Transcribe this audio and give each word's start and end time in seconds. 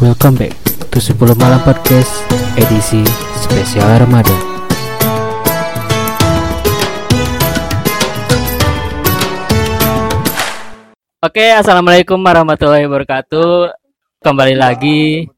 Welcome 0.00 0.40
back 0.40 0.56
to 0.96 0.96
10 0.96 1.36
Malam 1.36 1.60
Podcast 1.60 2.24
edisi 2.56 3.04
spesial 3.36 3.84
Ramadan. 4.00 4.32
Oke, 11.20 11.52
assalamualaikum 11.52 12.16
warahmatullahi 12.16 12.88
wabarakatuh. 12.88 13.76
Kembali 14.24 14.56
lagi 14.56 15.28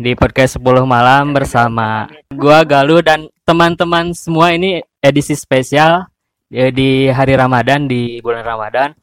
di 0.00 0.12
podcast 0.16 0.56
10 0.56 0.88
malam 0.88 1.36
bersama 1.36 2.08
gua 2.32 2.64
Galuh 2.64 3.04
dan 3.04 3.28
teman-teman 3.44 4.16
semua 4.16 4.56
ini 4.56 4.80
edisi 5.04 5.36
spesial 5.36 6.08
ya, 6.48 6.72
di 6.72 7.12
hari 7.12 7.36
Ramadan 7.36 7.84
di 7.84 8.24
bulan 8.24 8.40
Ramadan. 8.40 8.96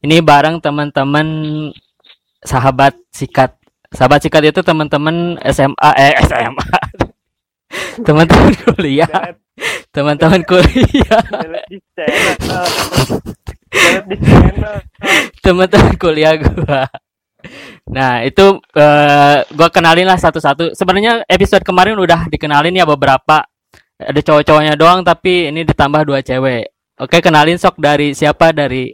Ini 0.00 0.24
bareng 0.24 0.64
teman-teman 0.64 1.28
sahabat 2.40 2.96
sikat. 3.12 3.60
Sahabat 3.94 4.26
sikat 4.26 4.50
itu 4.50 4.60
teman-teman 4.60 5.38
SMA 5.54 5.90
eh 5.94 6.14
SMA. 6.26 6.66
teman-teman 8.06 8.52
kuliah. 8.66 9.10
Teman-teman 9.94 10.42
kuliah. 10.42 11.22
Teman-teman 15.38 15.94
kuliah 15.94 16.34
gua. 16.34 16.90
Nah, 17.86 18.26
itu 18.26 18.58
eh, 18.74 19.38
gua 19.54 19.68
kenalin 19.70 20.10
lah 20.10 20.18
satu-satu. 20.18 20.74
Sebenarnya 20.74 21.22
episode 21.30 21.62
kemarin 21.62 21.94
udah 21.94 22.26
dikenalin 22.26 22.74
ya 22.74 22.82
beberapa. 22.82 23.46
Ada 23.94 24.20
cowok-cowoknya 24.26 24.74
doang 24.74 25.06
tapi 25.06 25.54
ini 25.54 25.62
ditambah 25.62 26.02
dua 26.02 26.18
cewek. 26.18 26.74
Oke, 26.98 27.22
kenalin 27.22 27.58
sok 27.58 27.78
dari 27.78 28.10
siapa 28.10 28.50
dari 28.50 28.90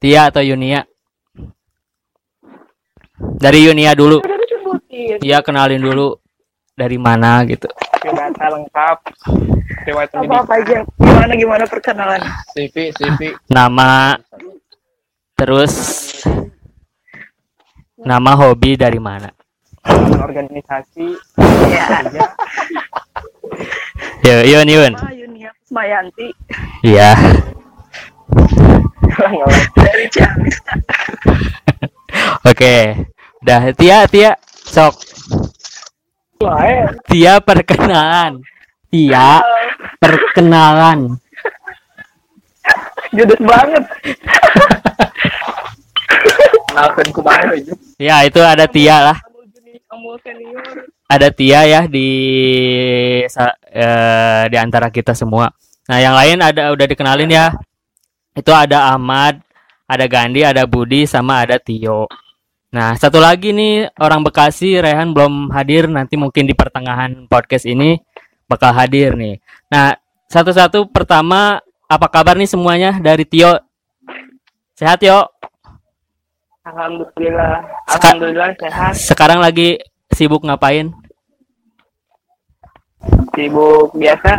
Tia 0.00 0.32
atau 0.32 0.40
Yunia? 0.40 0.84
Dari 3.38 3.66
Yunia 3.66 3.94
dulu. 3.94 4.22
Tia 5.18 5.38
kenalin 5.40 5.80
dulu 5.82 6.18
dari 6.72 6.96
mana 6.96 7.42
gitu. 7.44 7.68
data 8.02 8.46
lengkap 8.50 8.98
riwayat 9.86 10.10
Apa 10.18 10.34
apa 10.42 10.52
aja. 10.58 10.78
Gimana 10.98 11.32
gimana 11.38 11.64
perkenalan? 11.70 12.20
CV 12.50 12.90
CV 12.90 13.20
Nama 13.46 14.18
terus 15.38 15.74
nama 17.98 18.34
hobi 18.34 18.74
dari 18.74 18.98
mana? 18.98 19.30
organisasi 20.22 21.18
Ya. 21.70 22.02
Yo, 24.26 24.36
Yun, 24.46 24.68
Yun. 24.70 24.92
Yunia 25.10 25.50
Kusmayanti 25.62 26.30
Iya. 26.86 27.10
dari 29.74 30.06
Ciamis. 30.10 30.56
Oke. 32.50 32.74
Dah 33.42 33.62
Tia, 33.74 34.06
Tia 34.06 34.38
sok. 34.62 34.94
Tia 37.06 37.38
perkenalan. 37.42 38.38
Tia 38.86 39.42
perkenalan. 39.98 41.18
Judes 43.12 43.40
banget. 43.42 43.84
kenalkan 46.72 47.06
kumaha 47.12 47.52
aja 47.52 47.74
Ya, 48.00 48.16
itu 48.24 48.40
ada 48.40 48.64
Tia 48.64 48.96
lah. 49.12 49.18
Ada 51.10 51.28
Tia 51.28 51.60
ya 51.68 51.80
di 51.84 52.08
sa- 53.28 53.58
eh, 53.68 54.48
di 54.48 54.56
antara 54.56 54.88
kita 54.88 55.12
semua. 55.12 55.52
Nah, 55.90 55.98
yang 56.00 56.14
lain 56.16 56.40
ada 56.40 56.72
udah 56.72 56.86
dikenalin 56.88 57.28
ya. 57.28 57.52
Itu 58.32 58.48
ada 58.54 58.96
Ahmad, 58.96 59.44
ada 59.84 60.04
Gandhi, 60.08 60.40
ada 60.40 60.64
Budi, 60.64 61.04
sama 61.04 61.44
ada 61.44 61.60
Tio. 61.60 62.08
Nah, 62.72 62.96
satu 62.96 63.20
lagi 63.20 63.52
nih 63.52 63.92
orang 64.00 64.24
Bekasi, 64.24 64.80
Rehan 64.80 65.12
belum 65.12 65.52
hadir. 65.52 65.84
Nanti 65.86 66.16
mungkin 66.16 66.48
di 66.48 66.56
pertengahan 66.56 67.28
podcast 67.28 67.68
ini 67.68 68.00
bakal 68.48 68.72
hadir 68.72 69.12
nih. 69.12 69.36
Nah, 69.68 69.92
satu-satu 70.26 70.88
pertama 70.88 71.60
apa 71.84 72.06
kabar 72.08 72.32
nih 72.34 72.48
semuanya 72.48 72.96
dari 72.96 73.28
Tio? 73.28 73.60
Sehat 74.72 74.98
Tio? 74.98 75.28
alhamdulillah 76.62 77.58
Seka- 77.84 78.14
alhamdulillah 78.14 78.48
sehat 78.54 78.92
Sekarang 78.94 79.42
lagi 79.42 79.82
sibuk 80.08 80.46
ngapain? 80.46 80.94
sibuk 83.34 83.90
biasa 83.92 84.38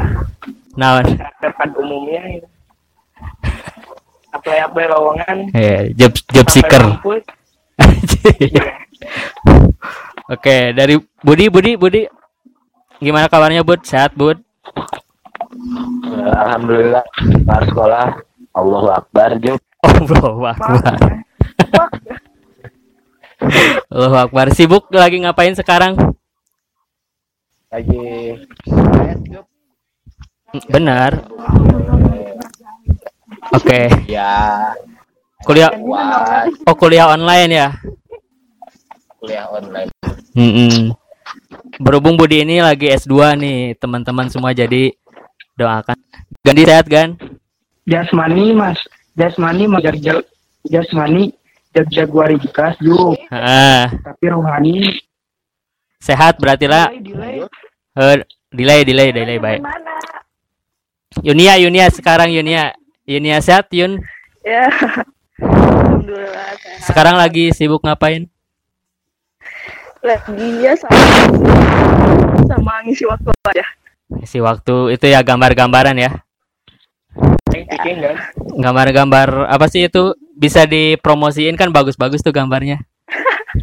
Nah, 0.73 1.03
pada 1.03 1.75
umumnya 1.75 2.23
gitu. 2.31 2.47
apply 4.31 4.57
apply 4.63 4.85
lowongan 4.87 5.37
eh, 5.51 5.91
job 5.93 6.15
job 6.31 6.47
apply 6.47 6.53
seeker. 6.55 6.81
kampus. 6.81 7.23
Oke, 10.33 10.71
dari 10.71 10.95
Budi, 11.21 11.51
Budi, 11.51 11.75
Budi. 11.75 12.07
Gimana 13.03 13.27
kabarnya, 13.27 13.65
Bud? 13.65 13.83
Sehat, 13.83 14.15
Bud? 14.15 14.39
Alhamdulillah 16.33 17.05
pas 17.45 17.61
sekolah 17.65 18.05
Allahu 18.57 18.89
Akbar 18.89 19.37
Jup 19.37 19.61
Allahu 19.85 20.49
Akbar. 20.49 20.81
Allahu 23.93 24.17
Akbar. 24.17 24.49
Sibuk 24.55 24.89
lagi 24.93 25.19
ngapain 25.21 25.53
sekarang? 25.53 25.97
lagi 27.73 28.37
Benar. 30.69 31.25
Oke. 33.57 33.89
ya 34.05 34.69
Kuliah 35.43 35.71
kuat 35.71 36.47
Oh, 36.63 36.75
kuliah 36.75 37.07
online 37.09 37.51
ya. 37.51 37.67
kuliah 39.19 39.47
online 39.47 39.89
Mm-mm. 40.35 40.91
Berhubung 41.79 42.15
Budi 42.15 42.43
ini 42.43 42.59
lagi 42.59 42.89
S2 42.89 43.37
nih, 43.37 43.59
teman-teman 43.77 44.27
semua 44.27 44.51
jadi 44.51 44.91
doakan. 45.55 45.95
Ganti 46.41 46.63
sehat, 46.63 46.85
Gan? 46.87 47.15
jasmani 47.83 48.55
mas 48.55 48.79
jasmani 49.11 49.67
mas 49.67 49.83
jag 49.83 50.23
jasmani 50.63 51.35
jag 51.75 51.83
jaguari 51.91 52.39
bekas 52.39 52.79
yuk 52.79 53.19
Ah, 53.27 53.91
tapi 53.91 54.31
rohani 54.31 55.03
sehat 55.99 56.39
berarti 56.39 56.63
lah. 56.63 56.87
Delay, 56.87 57.03
delay. 57.03 57.35
Eh, 57.93 58.15
delay, 58.49 58.79
delay, 58.83 59.09
delay, 59.11 59.37
baik. 59.37 59.61
Yunia, 61.21 61.59
Yunia 61.59 61.91
sekarang 61.91 62.31
Yunia. 62.31 62.71
Yunia 63.03 63.37
sehat, 63.37 63.67
Yun. 63.69 63.99
Ya. 64.41 64.67
Alhamdulillah 65.41 66.53
sehat. 66.61 66.85
Sekarang 66.85 67.15
lagi 67.17 67.49
sibuk 67.55 67.81
ngapain? 67.81 68.29
Lagi 70.05 70.47
ya 70.61 70.77
sama 70.77 70.93
sama 72.45 72.73
ngisi 72.85 73.07
waktu 73.09 73.29
aja. 73.49 73.65
Isi 74.21 74.37
waktu 74.43 74.93
itu 74.93 75.05
ya 75.09 75.25
gambar-gambaran 75.25 75.97
ya. 75.97 76.11
Kan 77.49 77.97
Gambar-gambar 78.53 79.49
apa 79.49 79.65
sih 79.71 79.89
itu 79.89 80.13
bisa 80.37 80.69
dipromosiin 80.69 81.57
kan 81.57 81.73
bagus-bagus 81.73 82.21
tuh 82.21 82.35
gambarnya. 82.35 82.85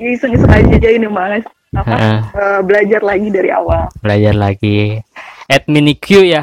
Iseng-iseng 0.00 0.50
aja 0.50 0.88
ini 0.90 1.06
mas. 1.06 1.46
Apa? 1.70 2.26
Eh, 2.34 2.60
belajar 2.66 3.06
lagi 3.06 3.30
dari 3.30 3.54
awal. 3.54 3.86
belajar 4.02 4.34
lagi. 4.34 4.98
At 5.46 5.70
Miniq 5.70 6.02
ya. 6.26 6.42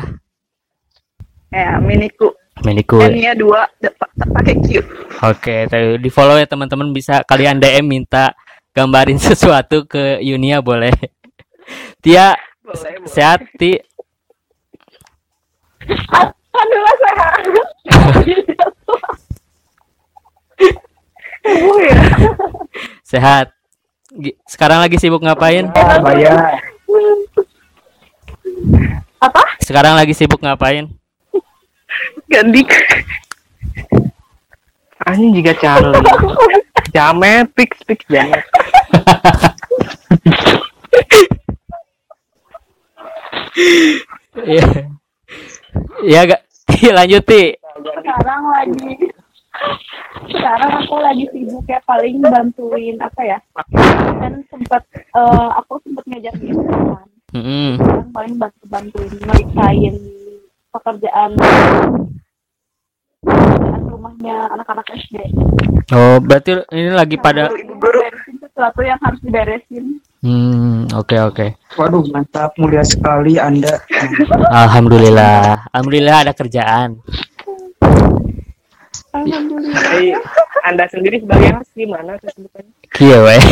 Ya, 1.51 1.79
miniku. 1.79 2.35
Miniq. 2.65 2.89
N-nya 2.89 3.33
dua, 3.37 3.69
pakai 4.17 4.55
Q. 4.65 4.81
Oke, 5.21 5.69
tuh, 5.69 6.01
di 6.01 6.09
follow 6.09 6.37
ya 6.37 6.49
teman-teman 6.49 6.89
bisa 6.89 7.21
kalian 7.25 7.61
DM 7.61 7.85
minta 7.85 8.33
gambarin 8.73 9.17
sesuatu 9.29 9.85
ke 9.85 10.21
Yunia 10.21 10.61
boleh. 10.61 10.93
Tia 12.03 12.37
Boleh, 12.61 13.01
boleh. 13.01 13.09
sehat 13.09 13.41
Ti. 13.57 13.81
Alhamdulillah 15.87 16.95
sehat. 16.99 17.41
Sehat. 23.07 23.55
Sekarang 24.43 24.83
lagi 24.83 24.99
sibuk 24.99 25.23
ngapain? 25.23 25.71
bayar 26.03 26.59
Apa? 29.23 29.43
Sekarang 29.63 29.95
lagi 29.95 30.11
sibuk 30.11 30.43
ngapain? 30.43 30.96
Gandik. 32.27 32.69
anjing 35.07 35.31
juga 35.31 35.53
Charlie 35.61 36.03
jamet 36.91 37.47
fix 37.55 37.79
fix 37.87 38.03
jamet 38.11 38.43
Iya. 44.37 44.65
Iya 46.03 46.19
gak? 46.29 46.41
Lanjut 46.97 47.23
Ti. 47.25 47.43
sekarang 47.77 48.41
lagi 48.49 48.89
sekarang 50.33 50.71
aku 50.81 50.97
lagi 50.97 51.25
sibuk 51.29 51.61
ya 51.69 51.77
paling 51.85 52.17
bantuin 52.25 52.97
apa 52.97 53.21
ya 53.21 53.37
kan 54.17 54.33
sempat 54.49 54.81
eh, 54.93 55.49
aku 55.61 55.77
sempat 55.85 56.01
ngajar 56.09 56.33
di 56.41 56.57
kan 56.57 57.05
Mm-mm. 57.37 57.77
sekarang 57.77 58.09
paling 58.09 58.33
bantu 58.41 58.63
bantuin 58.65 59.13
meriksain 59.29 59.93
pekerjaan 60.71 61.31
pekerjaan 63.23 63.81
rumahnya 63.87 64.35
anak-anak 64.53 64.87
SD 64.95 65.15
Oh, 65.87 66.19
berarti 66.19 66.67
ini 66.75 66.91
lagi 66.91 67.15
pada 67.15 67.47
Ibu 67.47 67.79
guru. 67.79 68.03
Sesuatu 68.43 68.83
yang 68.83 68.99
harus 68.99 69.23
diberesin. 69.23 70.03
Hmm, 70.19 70.83
oke 70.91 71.15
oke. 71.15 71.55
Waduh, 71.79 72.03
mantap, 72.11 72.51
mulia 72.59 72.83
sekali 72.83 73.39
Anda. 73.39 73.79
Alhamdulillah. 74.51 75.71
Alhamdulillah 75.71 76.27
ada 76.27 76.35
kerjaan. 76.35 76.99
Alhamdulillah. 79.15 80.19
Anda 80.67 80.83
sendiri 80.91 81.23
sebagai 81.23 81.55
host 81.55 81.71
gimana 81.71 82.19
kesibukannya? 82.19 82.73
Kieu 82.91 83.23
we. 83.23 83.39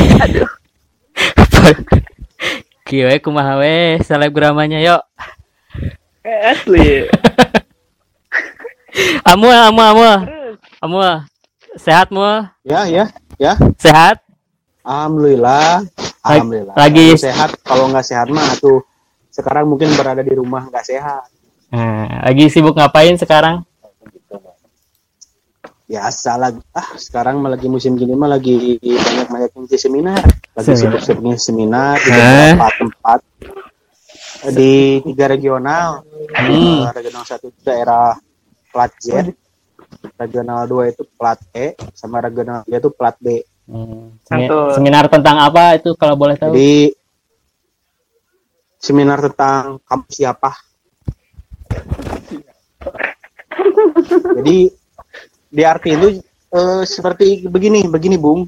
Kieu 2.90 3.08
we 3.08 3.16
kumaha 3.24 3.64
we 3.64 4.04
selebgramanya 4.04 4.84
yuk. 4.84 5.08
Eh, 6.26 6.40
asli. 6.50 7.06
Amu 9.28 9.46
amu 9.46 9.82
amu. 9.84 10.04
Amu 10.80 10.98
sehat 11.76 12.08
mu? 12.10 12.24
Ya, 12.64 12.88
ya, 12.88 13.12
ya. 13.36 13.54
Sehat? 13.76 14.24
Alhamdulillah. 14.82 15.84
Alhamdulillah. 16.24 16.74
lagi- 16.74 17.20
sehat, 17.20 17.54
kalau 17.62 17.92
nggak 17.92 18.02
sehat 18.02 18.26
mah 18.32 18.42
tuh 18.58 18.82
sekarang 19.30 19.68
mungkin 19.68 19.92
berada 19.94 20.20
di 20.20 20.34
rumah 20.34 20.66
nggak 20.66 20.82
sehat. 20.82 21.28
Nah, 21.70 22.24
lagi 22.24 22.48
sibuk 22.48 22.74
ngapain 22.74 23.14
sekarang? 23.16 23.62
Biasa 25.86 26.40
lagi. 26.40 26.58
Ah, 26.72 26.96
sekarang 26.98 27.38
mah 27.38 27.52
lagi 27.52 27.68
musim 27.68 27.94
gini 27.94 28.16
mah 28.16 28.32
lagi 28.32 28.80
banyak 28.82 29.28
banyak 29.28 29.50
ngisi 29.54 29.78
seminar. 29.78 30.24
Lagi 30.56 30.72
Seminar. 30.72 30.80
sibuk 30.80 31.02
sibuk 31.04 31.38
seminar 31.38 31.94
di 32.00 32.10
beberapa 32.10 32.68
tempat 32.74 33.20
di 34.54 35.02
tiga 35.02 35.26
regional. 35.32 36.04
Hmm. 36.36 36.90
Regional 36.92 37.24
satu 37.26 37.50
itu 37.50 37.60
daerah 37.64 38.14
plat 38.70 38.92
Z, 39.00 39.32
regional 40.20 40.68
dua 40.68 40.92
itu 40.92 41.08
plat 41.16 41.40
E, 41.56 41.74
sama 41.96 42.20
regional 42.22 42.68
tiga 42.68 42.78
itu 42.84 42.92
plat 42.92 43.16
B. 43.18 43.42
Hmm. 43.66 44.20
Seminar 44.76 45.10
tentang 45.10 45.42
apa 45.42 45.80
itu 45.80 45.98
kalau 45.98 46.14
boleh 46.14 46.38
tahu? 46.38 46.54
Jadi 46.54 46.94
seminar 48.78 49.18
tentang 49.26 49.82
kamu 49.82 50.06
siapa. 50.14 50.52
Jadi 54.38 54.70
di 55.50 55.64
arti 55.64 55.90
itu 55.98 56.08
eh, 56.54 56.84
seperti 56.86 57.50
begini, 57.50 57.88
begini 57.90 58.18
Bung. 58.20 58.46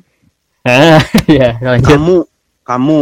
Ya, 1.31 1.55
lanjut. 1.63 1.87
Kamu, 1.87 2.15
kamu 2.67 2.97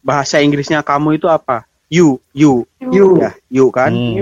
bahasa 0.00 0.40
Inggrisnya 0.40 0.80
kamu 0.80 1.20
itu 1.20 1.28
apa? 1.28 1.68
You, 1.92 2.16
you, 2.32 2.64
You. 2.80 3.20
ya, 3.20 3.30
you 3.52 3.68
kan. 3.68 3.92
Hmm. 3.92 4.16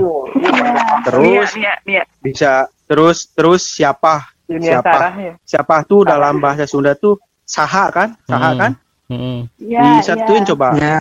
Terus 1.07 1.55
Nia, 1.55 1.79
Nia, 1.87 2.03
bisa 2.19 2.67
terus 2.85 3.31
terus 3.31 3.63
siapa? 3.63 4.27
Siapa? 4.45 5.15
Ya. 5.15 5.33
Siapa 5.47 5.87
tuh 5.87 6.03
dalam 6.03 6.43
bahasa 6.43 6.67
Sunda 6.67 6.99
tuh 6.99 7.15
saha 7.47 7.87
kan? 7.95 8.19
Saha 8.27 8.51
Hmm. 8.51 8.59
kan? 8.59 8.73
Hmm. 9.07 9.41
Ya, 9.57 10.03
Disatuin 10.03 10.43
ya. 10.43 10.49
coba. 10.51 10.69
Ya, 10.75 10.99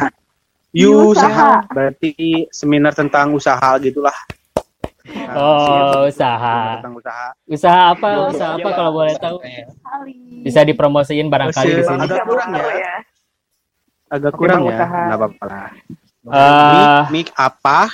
You 0.70 1.10
Usaha. 1.10 1.26
saha. 1.26 1.50
Berarti 1.68 2.14
seminar 2.54 2.94
tentang 2.94 3.34
usaha 3.34 3.74
gitulah. 3.80 4.14
Nah, 5.10 5.34
Oh, 5.34 6.06
usaha. 6.06 6.78
Tentang 6.78 6.94
usaha. 6.94 7.28
Usaha 7.50 7.82
apa? 7.90 8.30
Usaha 8.30 8.54
apa 8.54 8.70
kalau 8.70 8.92
boleh 8.94 9.18
tahu? 9.18 9.42
Bisa 10.46 10.62
dipromosiin 10.62 11.26
barangkali 11.26 11.74
di 11.74 11.82
sini. 11.82 11.98
agak 12.00 12.22
kurang 12.30 12.50
ya. 12.54 12.66
ya. 12.70 12.94
Agak 14.08 14.34
kurang 14.38 14.62
ya. 14.62 14.70
usaha. 14.70 15.00
Enggak 15.02 15.18
apa-apa 15.18 15.44
lah. 15.50 15.70
Eh, 16.28 17.02
Mik, 17.08 17.12
mik 17.12 17.30
apa? 17.40 17.88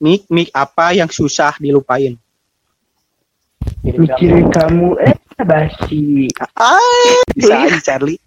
Mik, 0.00 0.22
mik 0.28 0.48
apa 0.52 0.92
yang 0.92 1.08
susah 1.08 1.56
dilupain? 1.56 2.16
mikirin 3.80 4.52
kamu, 4.52 5.00
eh, 5.00 5.16
basi. 5.40 6.28
Bisa 7.32 7.54
aja 7.56 7.80
Charlie. 7.80 8.20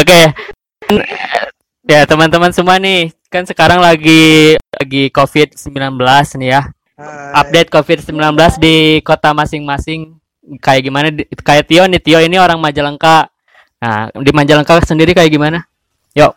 Oke. 0.00 0.20
Ya, 1.86 2.02
teman-teman 2.04 2.52
semua 2.52 2.76
nih, 2.76 3.16
kan 3.32 3.48
sekarang 3.48 3.80
lagi 3.80 4.56
lagi 4.76 5.08
COVID-19 5.12 5.72
nih 6.40 6.48
ya. 6.52 6.62
Update 7.36 7.72
COVID-19 7.72 8.36
di 8.60 9.00
kota 9.04 9.32
masing-masing 9.32 10.16
kayak 10.60 10.82
gimana? 10.84 11.08
Kayak 11.44 11.64
Tio 11.68 11.84
nih, 11.88 12.00
Tio 12.00 12.20
ini 12.20 12.36
orang 12.36 12.60
Majalengka. 12.60 13.28
Nah, 13.80 14.12
di 14.12 14.30
Majalengka 14.32 14.80
sendiri 14.84 15.16
kayak 15.16 15.32
gimana? 15.32 15.64
Yuk. 16.16 16.32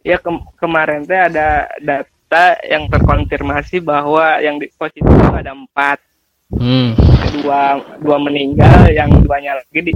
Ya 0.00 0.16
kem- 0.16 0.48
kemarin 0.56 1.04
teh 1.04 1.18
ada 1.18 1.68
data 1.76 2.44
yang 2.64 2.88
terkonfirmasi 2.88 3.78
bahwa 3.78 4.40
yang 4.40 4.56
di 4.56 4.72
positif 4.72 5.04
itu 5.04 5.28
ada 5.28 5.52
empat, 5.52 6.00
Hmm. 6.48 6.96
dua 7.38 7.76
dua 8.00 8.16
meninggal, 8.16 8.88
yang 8.88 9.12
duanya 9.20 9.60
lagi 9.60 9.84
di, 9.84 9.92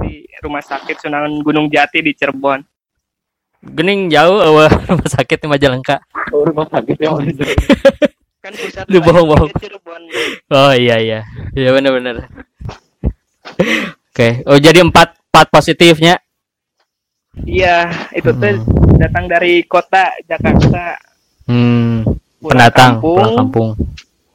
di 0.00 0.12
rumah 0.40 0.64
sakit 0.64 0.96
Sunan 0.96 1.44
Gunung 1.44 1.68
Jati 1.68 2.00
di 2.00 2.16
Cirebon. 2.16 2.64
Gening 3.62 4.08
jauh 4.08 4.40
eueuh, 4.40 4.72
rumah 4.88 5.08
sakit 5.10 5.38
di 5.38 5.46
Majalengka. 5.46 6.00
rumah 6.32 6.64
sakit 6.66 6.96
yang 6.96 7.20
Kan 8.44 8.52
pusat 8.52 8.84
bohong-bohong. 8.88 9.48
layanan 9.48 9.60
Cirebon. 9.60 10.02
Oh 10.48 10.72
iya 10.72 10.96
iya. 10.96 11.20
Iya 11.52 11.72
benar-benar. 11.72 12.28
Oke. 14.08 14.28
Oh 14.44 14.56
jadi 14.56 14.80
empat 14.80 15.16
empat 15.28 15.46
positifnya. 15.50 16.20
Iya, 17.36 17.90
itu 18.12 18.30
teh 18.32 18.54
Hmm. 18.54 18.94
datang 18.96 19.26
dari 19.26 19.66
kota 19.66 20.14
Jakarta. 20.24 20.94
Hmm. 21.44 22.06
pulang 22.38 22.70
Pendatang 22.70 22.92
kampung, 22.96 23.16
pulang 23.18 23.36
kampung. 23.36 23.70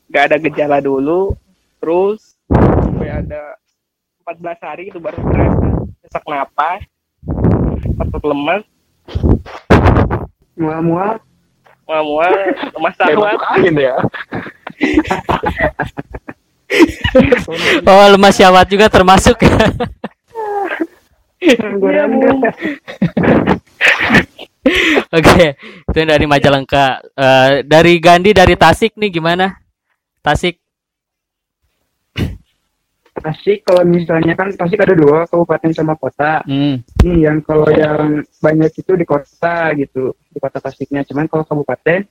Gak 0.10 0.24
ada 0.28 0.38
gejala 0.38 0.78
dulu, 0.80 1.38
terus 1.78 2.36
sampai 2.50 3.10
ada 3.16 3.56
14 4.20 4.60
hari 4.60 4.84
itu 4.90 4.98
baru 4.98 5.16
terasa 5.22 5.70
sesak 6.02 6.26
napas, 6.26 6.82
otot 7.98 8.24
lemas, 8.26 8.64
Mual-mual, 10.54 11.24
mual-mual, 11.86 12.34
lemas 12.76 12.94
syahwat. 12.94 13.40
angin 13.56 13.80
ya 13.80 13.96
Oh 17.82 18.06
lemas 18.08 18.36
syawat 18.36 18.68
juga 18.68 18.86
termasuk 18.86 19.40
ya. 19.40 19.56
gorengan. 21.80 22.44
Oke, 25.18 25.56
itu 25.60 26.00
dari 26.04 26.26
Majalengka. 26.28 27.00
Eh, 27.16 27.52
dari 27.64 27.98
Gandhi 27.98 28.36
dari 28.36 28.56
Tasik 28.60 29.00
nih 29.00 29.10
gimana? 29.10 29.56
Tasik. 30.20 30.60
Tasik 33.20 33.68
kalau 33.68 33.84
misalnya 33.84 34.36
kan 34.36 34.52
Tasik 34.54 34.80
ada 34.80 34.96
dua 34.96 35.28
kabupaten 35.28 35.72
sama 35.74 35.96
kota. 35.96 36.44
Hmm. 36.46 36.84
Nih 37.04 37.28
yang 37.28 37.42
kalau 37.44 37.68
yang 37.72 38.24
banyak 38.40 38.72
itu 38.76 38.92
di 38.96 39.06
kota 39.08 39.74
gitu, 39.76 40.16
di 40.30 40.40
kota 40.40 40.60
Tasiknya. 40.60 41.04
Cuman 41.08 41.28
kalau 41.32 41.48
kabupaten 41.48 42.06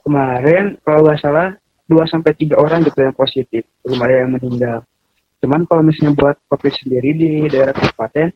kemarin 0.00 0.80
kalau 0.82 1.04
nggak 1.04 1.20
salah 1.20 1.48
2 1.90 2.06
sampai 2.06 2.38
tiga 2.38 2.54
orang 2.54 2.86
gitu 2.86 3.02
yang 3.02 3.12
positif, 3.12 3.66
belum 3.82 3.98
ada 3.98 4.14
yang 4.22 4.30
meninggal. 4.30 4.78
Cuman 5.42 5.66
kalau 5.66 5.82
misalnya 5.82 6.14
buat 6.14 6.38
COVID 6.46 6.72
sendiri 6.86 7.10
di 7.18 7.30
daerah 7.50 7.74
kabupaten 7.74 8.30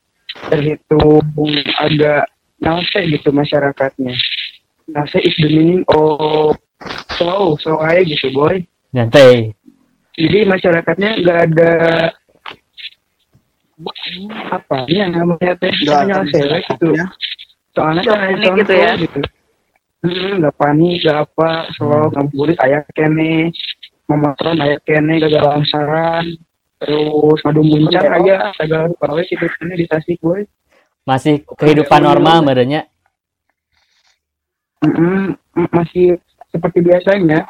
terhitung 0.51 1.25
agak 1.81 2.29
nase 2.61 3.01
gitu 3.09 3.29
masyarakatnya. 3.31 4.15
Nase 4.91 5.19
is 5.21 5.37
the 5.41 5.49
meaning 5.49 5.85
of 5.93 6.57
slow, 7.17 7.57
slow 7.61 7.81
aja 7.81 8.05
gitu 8.05 8.33
boy. 8.33 8.65
Nyantai. 8.93 9.53
Jadi 10.15 10.39
masyarakatnya 10.47 11.11
nggak 11.25 11.39
ada 11.51 11.73
apa 14.55 14.87
ya 14.87 15.11
namanya 15.11 15.59
teh 15.59 15.75
cewek 15.83 16.63
bisa 16.63 16.71
gitu 16.71 16.95
ya. 16.95 17.07
soalnya 17.75 18.03
kan 18.07 18.39
panik 18.39 18.63
gitu 18.63 18.75
ya? 18.79 18.93
gitu 18.95 19.21
Hmm, 20.05 20.37
nggak 20.37 20.55
panik 20.61 21.01
nggak 21.01 21.19
apa 21.27 21.73
selalu 21.81 22.13
ngabuburit 22.13 22.59
ayah 22.61 22.85
kene 22.93 23.49
memotron 24.05 24.61
ayah 24.61 24.77
kene 24.85 25.17
gagal 25.17 25.41
langsaran 25.41 26.37
terus 26.85 27.39
ngadu 27.41 27.65
muncang 27.65 28.05
aja 28.05 28.53
segala 28.61 28.93
rupa 28.93 29.17
we 29.17 29.25
gitu 29.25 29.49
kene 29.57 29.75
di 29.75 29.89
Tasik 29.89 30.21
boy 30.21 30.45
Masih 31.05 31.45
kehidupan 31.61 32.01
normal 32.01 32.41
merenya. 32.41 32.89
Mm, 34.81 35.37
masih 35.73 36.17
seperti 36.49 36.81
biasanya 36.81 37.45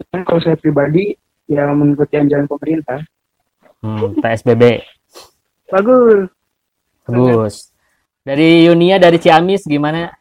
Cuman 0.00 0.22
kalau 0.26 0.40
saya 0.42 0.56
pribadi 0.56 1.14
ya 1.50 1.70
mengikuti 1.70 2.18
anjuran 2.18 2.50
pemerintah 2.50 3.02
Hmm, 3.80 4.12
PSBB. 4.20 4.84
Bagus. 5.72 6.28
Bagus. 7.08 7.72
Dari 8.20 8.68
Yunia 8.68 9.00
dari 9.00 9.16
Ciamis 9.16 9.64
gimana? 9.64 10.12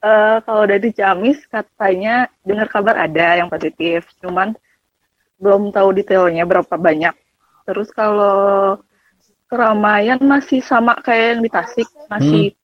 Eh, 0.00 0.36
kalau 0.46 0.64
dari 0.64 0.94
Ciamis 0.94 1.42
katanya 1.50 2.30
dengar 2.46 2.70
kabar 2.70 2.94
ada 3.02 3.34
yang 3.34 3.50
positif, 3.50 4.06
cuman 4.22 4.54
belum 5.40 5.72
tahu 5.72 5.96
detailnya 5.96 6.44
berapa 6.44 6.76
banyak. 6.76 7.16
Terus 7.64 7.88
kalau 7.90 8.76
keramaian 9.48 10.20
masih 10.20 10.60
sama 10.62 10.94
kayak 11.00 11.36
yang 11.36 11.40
di 11.42 11.50
Tasik, 11.50 11.88
masih 12.06 12.54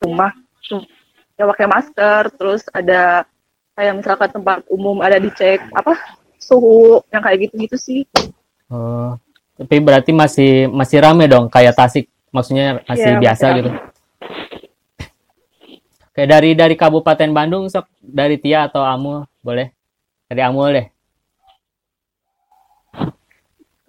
rumah 0.00 0.32
cu- 0.64 0.88
ya 1.36 1.44
pakai 1.46 1.66
masker, 1.68 2.22
terus 2.34 2.64
ada 2.72 3.28
kayak 3.76 4.00
misalkan 4.00 4.28
tempat 4.32 4.64
umum 4.72 4.98
ada 5.04 5.20
dicek 5.20 5.60
apa 5.76 5.94
suhu 6.40 7.04
yang 7.12 7.22
kayak 7.22 7.46
gitu-gitu 7.46 7.76
sih. 7.76 8.00
Oh, 8.72 9.14
Tapi 9.60 9.76
berarti 9.78 10.10
masih 10.16 10.72
masih 10.72 10.98
rame 11.04 11.28
dong 11.28 11.46
kayak 11.52 11.76
Tasik. 11.76 12.08
Maksudnya 12.32 12.80
masih 12.88 13.18
Iya, 13.18 13.20
biasa 13.20 13.44
masih 13.44 13.56
gitu. 13.60 13.70
Kayak 16.10 16.28
dari 16.36 16.50
dari 16.58 16.74
Kabupaten 16.74 17.30
Bandung 17.30 17.64
sok 17.70 17.86
dari 18.02 18.34
Tia 18.40 18.66
atau 18.66 18.82
Amul 18.82 19.26
boleh? 19.44 19.70
Dari 20.26 20.42
Amul 20.42 20.68
deh. 20.74 20.86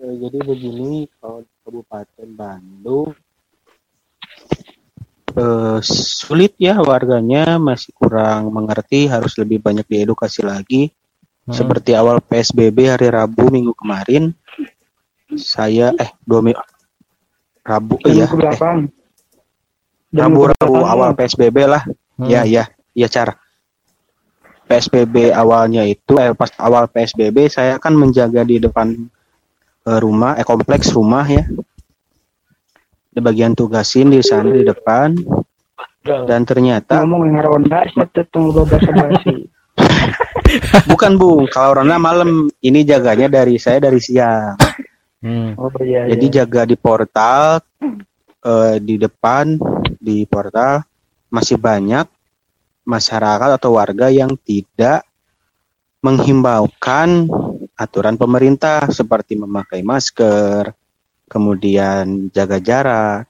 Eh, 0.01 0.15
jadi 0.17 0.37
begini 0.41 1.05
kalau 1.21 1.45
di 1.45 1.53
Kabupaten 1.61 2.29
Bandung 2.33 3.13
eh, 5.37 5.79
sulit 5.85 6.57
ya 6.57 6.81
warganya 6.81 7.61
masih 7.61 7.93
kurang 7.93 8.49
mengerti 8.49 9.05
harus 9.05 9.37
lebih 9.37 9.61
banyak 9.61 9.85
diedukasi 9.85 10.41
lagi 10.41 10.89
Hmm. 11.41 11.57
seperti 11.57 11.97
awal 11.97 12.21
PSBB 12.21 12.85
hari 12.85 13.09
Rabu 13.09 13.49
minggu 13.49 13.73
kemarin 13.73 14.29
saya 15.33 15.89
eh 15.97 16.13
dua 16.21 16.37
minggu 16.45 16.61
Rabu 17.65 17.97
iya 18.05 18.29
ke 18.29 18.37
eh, 18.37 18.61
Rabu 20.13 20.41
Rabu 20.53 20.73
awal. 20.85 21.17
PSBB 21.17 21.65
lah 21.65 21.81
Hmm. 22.21 22.29
ya 22.29 22.45
ya 22.45 22.69
ya 22.93 23.09
cara 23.09 23.33
PSBB 24.69 25.33
awalnya 25.33 25.81
itu 25.81 26.13
eh 26.21 26.29
pas 26.37 26.53
awal 26.61 26.85
PSBB 26.85 27.49
saya 27.49 27.81
kan 27.81 27.97
menjaga 27.97 28.45
di 28.45 28.61
depan 28.61 28.93
eh, 28.93 29.09
rumah 29.85 30.37
eh 30.37 30.45
kompleks 30.45 30.93
rumah 30.93 31.25
ya. 31.25 31.45
Di 33.11 33.19
bagian 33.19 33.57
tugasin 33.57 34.13
di 34.13 34.21
sana 34.23 34.49
di 34.51 34.63
depan. 34.63 35.15
Dan 36.01 36.41
ternyata 36.49 37.05
ngomong 37.05 37.29
yang 37.29 37.45
ronda 37.45 37.85
basi 37.85 39.45
bukan 40.91 41.11
bung. 41.15 41.45
Kalau 41.47 41.77
Rona 41.79 42.01
malam 42.01 42.49
ini 42.59 42.81
jaganya 42.83 43.29
dari 43.29 43.55
saya 43.61 43.77
dari 43.81 44.01
siang. 44.01 44.57
Hmm. 45.21 45.53
oh 45.53 45.69
iya 45.85 46.09
jadi 46.09 46.25
iya. 46.25 46.35
jaga 46.41 46.65
di 46.65 46.73
portal 46.73 47.61
eh, 48.41 48.75
di 48.81 48.95
depan 48.97 49.57
di 50.01 50.25
portal. 50.25 50.81
Masih 51.31 51.55
banyak 51.55 52.09
masyarakat 52.83 53.49
atau 53.55 53.79
warga 53.79 54.11
yang 54.11 54.35
tidak 54.43 55.05
menghimbaukan 56.03 57.29
aturan 57.81 58.13
pemerintah 58.13 58.85
seperti 58.93 59.33
memakai 59.33 59.81
masker, 59.81 60.69
kemudian 61.25 62.29
jaga 62.29 62.61
jarak. 62.61 63.25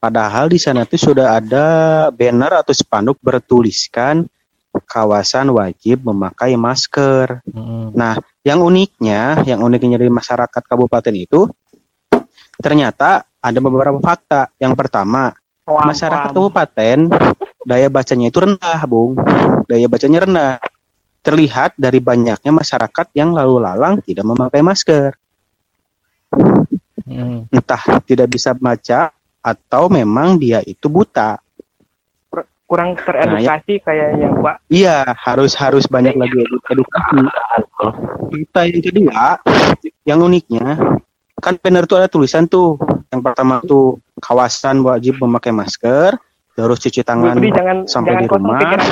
Padahal 0.00 0.48
di 0.48 0.56
sana 0.56 0.88
itu 0.88 0.96
sudah 0.96 1.36
ada 1.36 1.66
banner 2.14 2.62
atau 2.62 2.72
spanduk 2.72 3.20
bertuliskan 3.20 4.24
kawasan 4.84 5.48
wajib 5.52 6.04
memakai 6.04 6.54
masker. 6.56 7.40
Hmm. 7.48 7.92
Nah, 7.96 8.20
yang 8.44 8.60
uniknya, 8.60 9.40
yang 9.48 9.64
uniknya 9.64 9.96
dari 9.96 10.12
masyarakat 10.12 10.62
kabupaten 10.62 11.14
itu 11.16 11.48
ternyata 12.60 13.24
ada 13.40 13.58
beberapa 13.60 13.96
fakta. 14.00 14.52
Yang 14.60 14.74
pertama, 14.76 15.32
masyarakat 15.64 16.30
kabupaten 16.30 16.98
daya 17.66 17.88
bacanya 17.88 18.28
itu 18.28 18.38
rendah, 18.38 18.80
Bung. 18.84 19.16
Daya 19.66 19.86
bacanya 19.88 20.18
rendah. 20.28 20.54
Terlihat 21.26 21.74
dari 21.74 21.98
banyaknya 21.98 22.54
masyarakat 22.54 23.06
yang 23.18 23.34
lalu 23.34 23.58
lalang 23.58 23.98
tidak 23.98 24.22
memakai 24.22 24.62
masker. 24.62 25.10
Hmm. 27.02 27.50
Entah 27.50 27.82
tidak 28.06 28.30
bisa 28.30 28.54
baca 28.54 29.10
atau 29.42 29.90
memang 29.90 30.38
dia 30.38 30.62
itu 30.62 30.86
buta. 30.86 31.38
kurang 32.66 32.98
teredukasi 32.98 33.78
kayaknya 33.78 34.26
Pak 34.42 34.66
Iya, 34.66 35.14
harus 35.14 35.54
harus 35.54 35.86
banyak 35.86 36.18
lagi 36.18 36.34
edu- 36.34 36.58
edukasi. 36.66 37.22
Kita 38.26 38.60
yang 38.66 38.82
kedua, 38.82 39.22
yang 40.02 40.18
uniknya 40.26 40.74
kan 41.38 41.54
banner 41.62 41.86
itu 41.86 41.94
ada 41.94 42.10
tulisan 42.10 42.50
tuh. 42.50 42.74
Yang 43.14 43.22
pertama 43.22 43.62
tuh 43.62 44.02
kawasan 44.18 44.82
wajib 44.82 45.14
memakai 45.22 45.54
masker, 45.54 46.18
terus 46.58 46.82
cuci 46.82 47.06
tangan 47.06 47.38
Budi 47.38 47.54
jangan 47.54 47.86
sampai 47.86 48.18
jangan 48.18 48.22
di 48.22 48.26
rumah. 48.34 48.58
pikiran. 48.58 48.90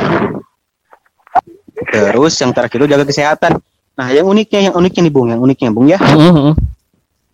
Terus 1.91 2.35
yang 2.41 2.51
terakhir 2.55 2.79
itu 2.85 2.89
jaga 2.91 3.05
kesehatan. 3.05 3.53
Nah, 3.95 4.09
yang 4.11 4.27
uniknya, 4.27 4.71
yang 4.71 4.75
uniknya 4.75 5.03
nih 5.07 5.15
Bung, 5.15 5.29
yang 5.31 5.43
uniknya 5.43 5.71
Bung 5.71 5.87
ya, 5.87 5.99
Hmm, 6.03 6.33
hmm. 6.35 6.53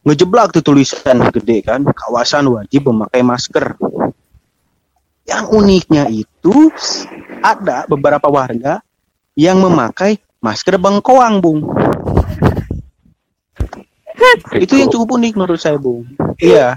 ngejeblak 0.04 0.52
tuh 0.52 0.64
tulisan 0.64 1.24
gede 1.32 1.64
kan, 1.64 1.80
kawasan 1.88 2.48
wajib 2.52 2.88
memakai 2.92 3.24
masker. 3.24 3.80
Yang 5.24 5.44
uniknya 5.52 6.04
itu 6.12 6.68
ada 7.40 7.88
beberapa 7.88 8.28
warga 8.28 8.84
yang 9.36 9.60
memakai 9.60 10.20
masker 10.44 10.76
bengkoang, 10.76 11.40
Bung. 11.40 11.64
itu 14.60 14.76
yang 14.76 14.92
cukup 14.92 15.16
unik 15.16 15.32
menurut 15.40 15.60
saya, 15.60 15.80
Bung. 15.80 16.04
Iya. 16.36 16.76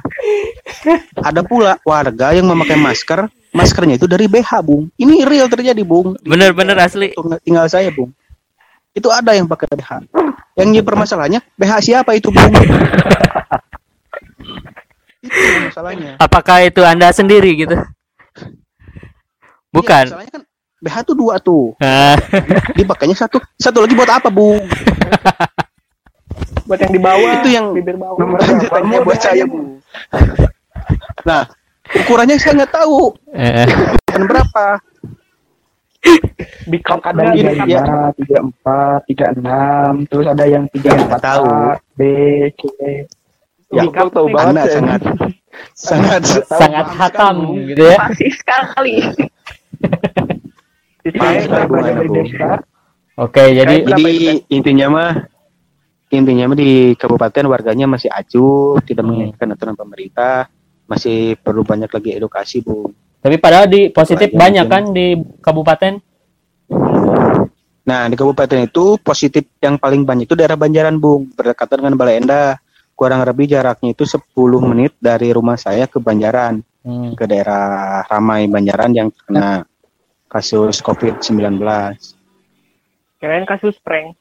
Ada 1.19 1.43
pula 1.43 1.75
warga 1.83 2.31
yang 2.31 2.47
memakai 2.47 2.79
masker, 2.79 3.27
maskernya 3.53 3.95
itu 4.01 4.09
dari 4.09 4.25
BH, 4.27 4.51
Bung. 4.65 4.89
Ini 4.97 5.23
real 5.23 5.47
terjadi, 5.47 5.81
Bung. 5.85 6.17
Bener-bener 6.25 6.75
asli. 6.77 7.13
Tinggal 7.45 7.69
saya 7.69 7.93
bung. 7.93 8.11
Itu 8.93 9.09
ada 9.09 9.33
yang 9.33 9.49
pakai 9.49 9.65
BH 9.73 10.05
yang 10.53 10.69
jadi 10.69 10.85
permasalahannya 10.85 11.41
BH 11.57 11.73
siapa 11.81 12.13
itu 12.13 12.29
bung? 12.29 12.53
Itu 15.23 15.65
masalahnya. 15.65 16.19
Apakah 16.19 16.67
itu 16.67 16.83
Anda 16.83 17.09
sendiri 17.09 17.55
gitu? 17.57 17.73
Bukan. 19.73 20.05
Iya, 20.05 20.13
masalahnya 20.13 20.31
kan 20.35 20.43
BH 20.83 20.95
tuh 21.07 21.15
dua 21.15 21.35
tuh. 21.39 21.73
Ah, 21.79 22.19
dipakainya 22.77 23.15
satu. 23.17 23.39
Satu 23.57 23.81
lagi 23.81 23.95
buat 23.95 24.11
apa 24.11 24.27
bung? 24.29 24.61
Buat 26.67 26.79
yang 26.85 26.93
di 26.93 27.01
bawah 27.01 27.31
Itu 27.41 27.49
yang- 27.49 27.71
bibir 27.73 27.97
bawah. 27.97 28.19
Nomor 28.83 29.01
buat 29.07 29.17
saya 29.17 29.47
bung. 29.47 29.79
Nah 31.23 31.47
ukurannya 32.01 32.35
saya 32.41 32.63
nggak 32.63 32.73
tahu 32.73 33.13
eh, 33.35 33.67
dan 34.09 34.21
berapa 34.25 34.81
di 36.67 36.77
ada 36.83 37.31
di 37.31 37.39
yang 37.71 37.87
cup. 37.87 38.11
tiga 38.19 38.37
empat, 38.43 38.99
tiga 39.07 39.25
enam, 39.35 40.03
terus 40.07 40.27
ada 40.27 40.45
yang 40.47 40.67
tiga 40.71 40.91
Ya, 40.91 40.99
empat 41.07 41.21
tahu. 41.23 41.47
B, 41.95 42.01
C. 42.59 42.61
ya 43.73 43.83
tuh 43.89 44.27
anda 44.29 44.35
banget 44.35 44.65
ya. 44.67 44.73
sangat 44.77 45.01
sangat 45.73 46.21
sangat 46.45 46.87
hatam 46.93 47.55
gitu 47.71 47.87
ya. 47.87 47.97
Pasti 47.97 48.27
sekali. 48.35 48.95
Oke, 53.13 53.43
jadi 53.53 53.75
Jadi 53.83 54.43
intinya 54.51 54.87
mah 54.89 55.11
intinya 56.13 56.51
mah 56.51 56.57
di 56.57 56.95
kabupaten 56.95 57.45
warganya 57.49 57.85
masih 57.89 58.07
acuh, 58.11 58.79
tidak 58.85 59.03
mengikuti 59.07 59.43
aturan 59.43 59.75
pemerintah, 59.75 60.47
masih 60.93 61.17
perlu 61.35 61.61
banyak 61.61 61.89
lagi 61.89 62.09
edukasi, 62.13 62.61
Bu. 62.61 62.93
tapi 63.17 63.35
padahal 63.37 63.65
di 63.65 63.89
positif 63.89 64.29
Lagi 64.29 64.37
banyak 64.37 64.65
mungkin. 64.65 64.77
kan 64.79 64.83
di 64.91 65.07
kabupaten. 65.39 65.93
Nah, 67.83 68.07
di 68.07 68.15
kabupaten 68.15 68.59
itu 68.63 68.95
positif 68.97 69.43
yang 69.57 69.75
paling 69.75 70.01
banyak 70.01 70.23
itu 70.23 70.33
daerah 70.33 70.55
Banjaran, 70.55 70.95
Bung, 70.95 71.27
berdekatan 71.29 71.79
dengan 71.79 71.95
Balai 71.95 72.17
Endah. 72.17 72.55
Kurang 72.93 73.19
lebih 73.21 73.49
jaraknya 73.49 73.91
itu 73.91 74.05
10 74.05 74.23
menit 74.61 74.93
dari 74.97 75.31
rumah 75.31 75.55
saya 75.55 75.83
ke 75.85 75.97
Banjaran, 75.97 76.61
Hmm. 76.79 77.11
ke 77.13 77.23
daerah 77.23 78.03
Ramai 78.03 78.43
Banjaran 78.45 78.91
yang 78.91 79.07
terkena 79.09 79.63
kasus 80.25 80.79
COVID-19. 80.79 81.59
kirain 83.15 83.45
kasus 83.45 83.79
prank 83.79 84.19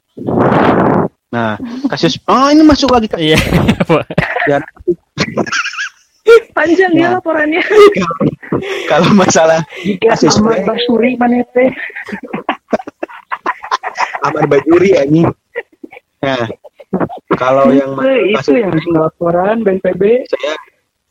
Nah, 1.28 1.58
kasus 1.88 2.22
oh 2.22 2.46
ini 2.46 2.62
masuk 2.62 2.86
lagi 2.88 3.08
ke 3.08 3.18
Iya. 3.18 3.34
ya, 6.26 6.36
Panjang 6.54 6.92
ya 6.94 7.06
Nah. 7.10 7.12
laporannya. 7.18 7.62
kalau 8.90 9.10
masalah 9.14 9.60
Jika 9.82 10.14
Kasus 10.14 10.38
Ahmad 10.38 10.62
prank. 10.62 10.66
Basuri 10.70 11.10
mana 11.18 11.42
teh? 11.50 11.70
Amar 14.22 14.44
Bajuri 14.46 14.94
ini. 15.02 15.26
Nah, 16.22 16.46
kalau 17.34 17.74
yang 17.74 17.98
itu, 18.30 18.54
yang 18.54 18.70
laporan 18.94 19.66
BNPB. 19.66 20.28
saya 20.30 20.52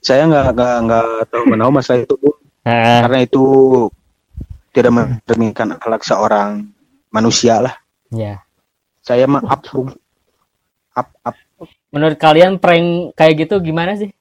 saya 0.02 0.22
nggak 0.32 0.48
nggak 0.56 0.76
nggak 0.88 1.08
tahu 1.28 1.44
menahu 1.52 1.72
masalah 1.76 2.02
itu 2.08 2.16
Bu. 2.16 2.32
Nah, 2.64 3.04
karena 3.04 3.20
itu 3.28 3.44
tidak 4.72 4.94
mencerminkan 4.96 5.76
akhlak 5.76 6.02
seorang 6.08 6.72
manusia 7.12 7.60
lah 7.60 7.76
ya. 8.08 8.40
saya 9.04 9.28
mah 9.28 9.44
up 9.44 9.62
up 10.96 11.10
up 11.28 11.36
Menurut 11.92 12.16
kalian 12.16 12.56
prank 12.56 13.12
kayak 13.20 13.46
gitu 13.46 13.60
gimana 13.60 14.00
sih? 14.00 14.16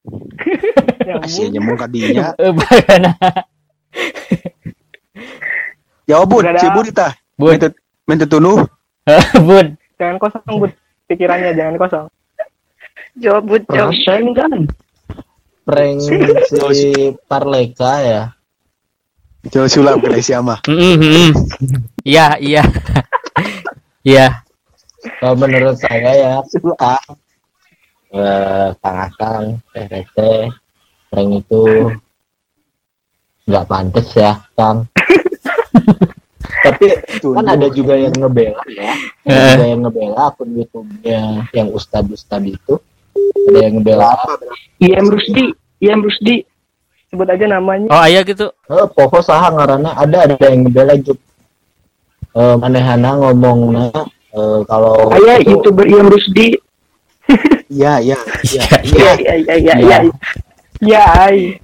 aja 1.20 1.60
mau 1.60 1.76
kadinya 1.76 2.32
bagaimana? 2.38 3.12
jawab 6.08 6.26
bud 6.30 6.44
si 6.56 6.66
dah. 6.66 6.72
bud 6.74 6.86
kita 6.88 7.08
Bud. 7.40 7.52
Minta- 7.56 7.78
minta 8.08 8.26
tunuh 8.26 8.58
Bud. 9.46 9.66
jangan 9.96 10.16
kosong 10.18 10.56
bud 10.60 10.72
pikirannya 11.06 11.52
jangan 11.54 11.76
kosong 11.76 12.06
Jawab 13.18 13.42
bud 13.42 13.62
jawab. 13.68 13.90
Rasain 13.92 14.26
kan? 14.32 14.52
prank 15.66 15.98
si 16.78 16.90
Parleka 17.28 17.92
ya 18.02 18.22
jauh 19.48 19.68
sulap 19.70 20.00
ke 20.04 20.20
siapa 20.20 20.60
mm. 20.68 21.32
Iya, 22.04 22.36
iya. 22.40 22.62
Iya. 24.00 24.44
kalau 25.20 25.36
menurut 25.36 25.76
saya 25.76 26.12
ya 26.16 26.30
ah, 26.80 27.00
eh, 28.10 28.68
Kang 28.76 28.98
Akang, 29.00 29.44
Teh 29.70 29.86
Reteh, 29.86 30.50
prank 31.08 31.30
itu 31.36 31.62
nggak 33.46 33.66
pantas 33.66 34.08
ya, 34.12 34.32
Kang. 34.54 34.86
Tapi 36.60 36.86
kan 37.22 37.46
ada 37.46 37.66
juga 37.70 37.94
yang 37.96 38.12
ngebela 38.12 38.60
ya, 38.68 38.92
Eh. 39.24 39.54
ada 39.56 39.64
yang 39.64 39.80
ngebela 39.80 40.28
akun 40.28 40.52
YouTube-nya 40.52 41.48
yang 41.50 41.68
Ustad 41.72 42.04
Ustad 42.06 42.42
itu, 42.44 42.76
ada 43.48 43.58
yang 43.64 43.80
ngebela 43.80 44.12
IM 44.76 45.06
Rusdi, 45.08 45.44
IM 45.80 46.04
Rusdi. 46.04 46.44
Sebut 47.10 47.26
aja 47.26 47.42
namanya. 47.48 47.90
Oh 47.90 48.02
ayah 48.06 48.22
gitu. 48.22 48.46
Eh, 48.70 48.86
pokok 48.94 49.18
saha 49.18 49.50
ngaranna 49.50 49.98
ada 49.98 50.30
ada 50.30 50.34
yang 50.38 50.62
ngebela 50.62 50.94
juga. 50.94 51.18
Eh, 52.30 52.54
manehana 52.54 53.18
ngomongna 53.18 53.90
eh, 54.30 54.58
kalau 54.68 55.10
Ayah 55.10 55.42
itu- 55.42 55.58
YouTuber 55.58 55.86
IM 55.86 56.06
Rusdi. 56.06 56.54
Iya, 57.70 58.02
iya, 58.02 58.18
iya. 58.42 58.64
Iya, 58.82 59.10
iya, 59.14 59.34
iya, 59.38 59.54
iya, 59.54 59.74
iya. 59.78 59.98
Ya, 60.82 61.04
ay. 61.22 61.54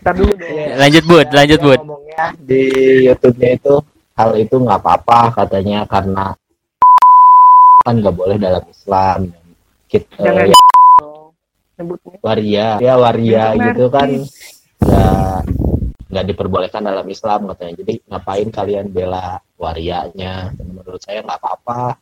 Ntar 0.00 0.14
dulu 0.16 0.32
dong. 0.32 0.56
Lanjut 0.80 1.04
bud, 1.04 1.28
lanjut 1.36 1.60
bud. 1.60 1.80
ngomongnya 1.84 2.24
di 2.40 2.62
YouTube-nya 3.04 3.50
itu 3.60 3.74
hal 4.16 4.30
itu 4.40 4.54
nggak 4.56 4.80
apa-apa 4.80 5.44
katanya 5.44 5.84
karena 5.84 6.32
kan 7.84 7.94
nggak 8.00 8.16
boleh 8.16 8.36
dalam 8.40 8.64
Islam. 8.64 9.28
Kita 9.84 10.22
Jangan 10.22 10.48
ya, 10.48 10.60
Sebutnya. 11.76 12.16
waria, 12.24 12.68
ya 12.80 12.94
waria 12.96 13.44
gitu 13.56 13.84
kan 13.92 14.08
nggak 14.80 15.38
nggak 16.10 16.24
diperbolehkan 16.32 16.82
dalam 16.88 17.06
Islam 17.08 17.52
katanya. 17.52 17.74
Jadi 17.84 17.92
ngapain 18.08 18.48
kalian 18.48 18.86
bela 18.88 19.40
warianya? 19.60 20.56
Menurut 20.56 21.00
saya 21.04 21.20
nggak 21.20 21.40
apa-apa. 21.40 22.00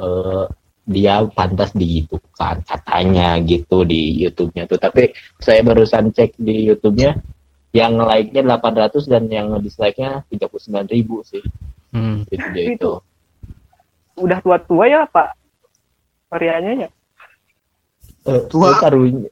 Eh, 0.00 0.44
dia 0.90 1.22
pantas 1.30 1.70
dihidupkan 1.70 2.66
katanya 2.66 3.38
gitu 3.38 3.86
di 3.86 4.18
YouTube-nya 4.20 4.66
tuh. 4.66 4.76
Tapi 4.76 5.14
saya 5.38 5.62
barusan 5.62 6.10
cek 6.10 6.34
di 6.36 6.66
YouTube-nya 6.66 7.14
yang 7.70 7.94
like-nya 7.96 8.42
800 8.42 9.06
dan 9.06 9.30
yang 9.30 9.54
dislike-nya 9.62 10.26
39 10.26 10.90
ribu 10.90 11.22
sih. 11.22 11.38
Hmm. 11.94 12.26
Itu 12.26 12.46
dia 12.50 12.74
itu. 12.74 12.92
Udah 14.18 14.42
tua-tua 14.42 14.84
ya, 14.84 15.00
Pak? 15.06 15.38
Variannya 16.28 16.86
ya? 16.86 16.90
Eh, 18.26 18.42
Tua. 18.50 18.74
karunya. 18.76 19.30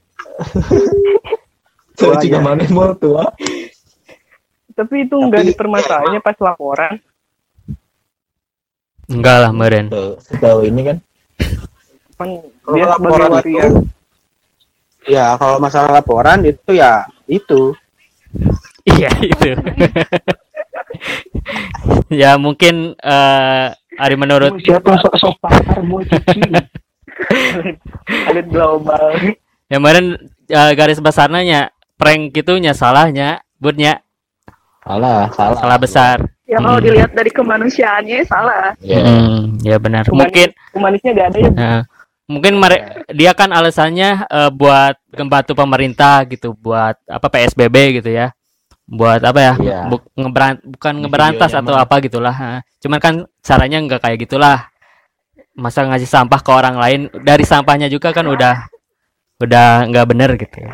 Tua, 1.99 2.15
Saya 2.17 2.23
juga 2.23 2.39
ya. 2.39 2.47
mana 2.47 2.63
mau 2.71 2.95
tua. 2.95 3.27
Tapi 4.73 4.95
itu 5.03 5.17
nggak 5.19 5.43
Tapi- 5.43 5.51
dipermasalahannya 5.53 6.21
pas 6.23 6.39
laporan. 6.39 6.95
Enggak 9.09 9.37
lah 9.41 9.51
meren. 9.51 9.89
Tuh, 9.91 10.15
Sejauh 10.21 10.63
ini 10.63 10.85
kan 10.85 10.97
Kan 12.19 12.29
dia 12.75 12.85
sebagai 12.91 12.99
laporan 12.99 13.31
waria. 13.31 13.47
itu, 13.47 13.67
ya 15.07 15.27
kalau 15.39 15.57
masalah 15.63 15.91
laporan 15.95 16.39
itu 16.43 16.71
ya 16.75 17.07
itu. 17.31 17.73
Iya 18.89 19.11
itu. 19.23 19.51
ya 22.11 22.35
mungkin 22.41 22.97
eh 22.99 23.67
Ari 23.99 24.15
menurut 24.15 24.63
Siapa 24.63 24.95
sok-sok 25.03 25.43
pakar 25.43 25.83
mau 25.83 25.99
cici? 26.07 26.41
Ada 28.31 28.43
global. 28.47 29.35
ya 29.69 29.77
kemarin 29.77 30.17
eh, 30.49 30.73
garis 30.79 31.03
besarnya 31.03 31.75
prank 31.99 32.31
gitunya 32.31 32.73
salahnya 32.73 33.43
budnya 33.59 34.01
salah, 34.87 35.29
salah. 35.35 35.59
salah 35.59 35.79
besar. 35.83 36.17
Ya 36.49 36.57
kalau 36.59 36.81
Hmm. 36.81 36.87
dilihat 36.89 37.11
dari 37.13 37.29
kemanusiaannya 37.29 38.25
salah. 38.25 38.73
Ya. 38.81 39.05
Hmm, 39.05 39.61
ya 39.61 39.77
benar. 39.77 40.09
Mungkin 40.09 40.49
Humanisnya 40.73 41.11
nggak 41.13 41.29
ada 41.29 41.39
ya. 41.39 41.51
Nah, 41.53 41.81
mungkin 42.25 42.57
mere- 42.57 43.05
dia 43.13 43.37
kan 43.37 43.53
alasannya 43.53 44.25
eh, 44.25 44.51
buat 44.51 44.97
membantu 45.13 45.53
pemerintah 45.53 46.25
gitu, 46.25 46.57
buat 46.57 46.97
apa 47.05 47.29
PSBB 47.29 48.01
gitu 48.01 48.09
ya. 48.09 48.33
Buat 48.89 49.21
apa 49.21 49.41
ya? 49.45 49.53
Iya. 49.61 49.79
Bu- 49.87 50.09
ngeberan- 50.17 50.65
bukan 50.65 50.95
ngeberantas 51.05 51.53
atau 51.53 51.77
mah. 51.77 51.85
apa 51.85 52.01
gitulah. 52.01 52.33
ha. 52.33 52.65
Cuman 52.81 52.97
kan 52.97 53.15
caranya 53.39 53.85
nggak 53.85 54.01
kayak 54.01 54.19
gitulah. 54.25 54.73
Masa 55.53 55.85
ngasih 55.85 56.09
sampah 56.09 56.41
ke 56.41 56.49
orang 56.49 56.81
lain 56.81 57.01
dari 57.21 57.45
sampahnya 57.45 57.93
juga 57.93 58.09
kan 58.17 58.25
udah 58.25 58.73
udah 59.39 59.85
nggak 59.85 60.07
bener 60.09 60.31
gitu. 60.41 60.65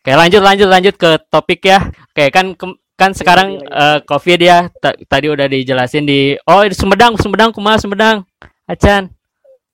Oke, 0.00 0.10
lanjut 0.10 0.40
lanjut 0.40 0.68
lanjut 0.72 0.94
ke 0.96 1.20
topik 1.28 1.60
ya. 1.62 1.84
Oke, 1.84 2.32
kan 2.32 2.56
kan 2.98 3.14
sekarang 3.14 3.62
eh, 3.62 3.98
Covid 4.02 4.40
ya 4.42 4.66
ta- 4.82 4.98
tadi 5.06 5.30
udah 5.30 5.46
dijelasin 5.46 6.02
di 6.02 6.34
oh 6.42 6.66
di 6.66 6.74
Sumedang, 6.74 7.14
Sumedang 7.14 7.54
kumaha 7.54 7.78
Sumedang. 7.78 8.26
Acan. 8.66 9.08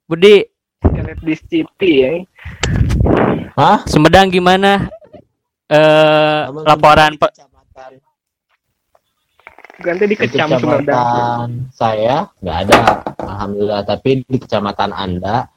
Budi, 0.05 0.45
di 1.25 1.35
City 1.35 1.93
ya. 2.05 2.13
Hah? 3.57 3.81
Sumedang 3.89 4.29
gimana? 4.29 4.93
Eh 5.73 6.41
laporan 6.69 7.17
Kecamatan, 7.17 7.97
Ganti 9.81 10.05
di 10.05 10.13
di 10.13 10.17
Kecam 10.21 10.61
Sumedang. 10.61 10.85
kecamatan 10.85 11.49
saya 11.73 12.29
nggak 12.45 12.59
ada, 12.69 12.81
alhamdulillah. 13.25 13.83
Tapi 13.89 14.11
di 14.29 14.37
kecamatan 14.37 14.93
anda 14.93 15.49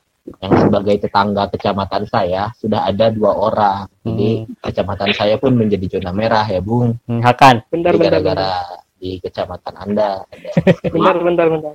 yang 0.43 0.53
sebagai 0.59 0.95
tetangga 1.07 1.43
kecamatan 1.49 2.03
saya 2.07 2.51
sudah 2.59 2.83
ada 2.87 3.09
dua 3.09 3.31
orang. 3.31 3.87
Jadi 4.03 4.45
kecamatan 4.63 5.11
saya 5.15 5.35
pun 5.39 5.55
menjadi 5.55 5.97
zona 5.97 6.11
merah 6.11 6.45
ya, 6.45 6.59
Bung. 6.59 6.99
Hmm, 7.07 7.23
Hakan. 7.23 7.63
Bentar, 7.71 7.95
Jadi 7.95 7.99
bentar, 8.03 8.19
bentar. 8.19 8.35
gara-gara 8.35 8.51
di 8.97 9.09
kecamatan 9.21 9.73
anda 9.77 10.09
ada. 10.25 10.49
Bentar, 10.93 11.15
bentar, 11.21 11.47
bentar. 11.47 11.73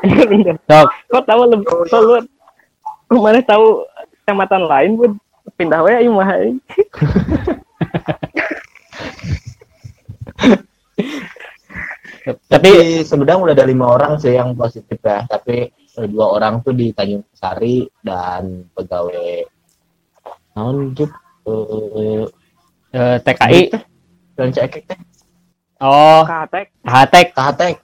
Bentar, 0.00 0.26
bentar. 0.30 0.54
Sok. 0.70 0.88
Kok 1.10 1.24
tahu 1.26 1.42
lebih? 1.50 1.66
Kok 1.66 2.24
lu 3.10 3.18
mana 3.18 3.42
tahu 3.42 3.82
kecamatan 4.22 4.62
lain 4.70 4.90
bud 4.94 5.12
pindah 5.58 5.82
wae 5.82 5.98
ieu 6.06 6.14
mah. 6.14 6.30
euy. 6.38 6.54
Tapi 12.22 12.70
Sumedang 13.00 13.40
udah 13.40 13.52
ada 13.52 13.64
lima 13.64 13.86
orang 13.88 14.16
sih 14.16 14.32
yang 14.32 14.52
positif 14.52 14.98
ya, 14.98 15.24
tapi 15.24 15.72
dua 16.06 16.26
orang 16.32 16.60
tuh 16.60 16.72
di 16.72 16.90
Tanjung 16.90 17.24
Sari 17.30 17.82
dan 17.98 18.68
pegawai 18.70 19.44
Jup? 20.92 21.10
Eh, 21.42 22.24
eh, 22.92 23.16
TKI. 23.18 23.60
dan 24.34 24.48
cekek 24.50 24.82
teh 24.86 24.98
Oh, 25.78 26.20
Katek. 26.22 26.68
Hatek. 26.82 27.26
Kahatek 27.32 27.74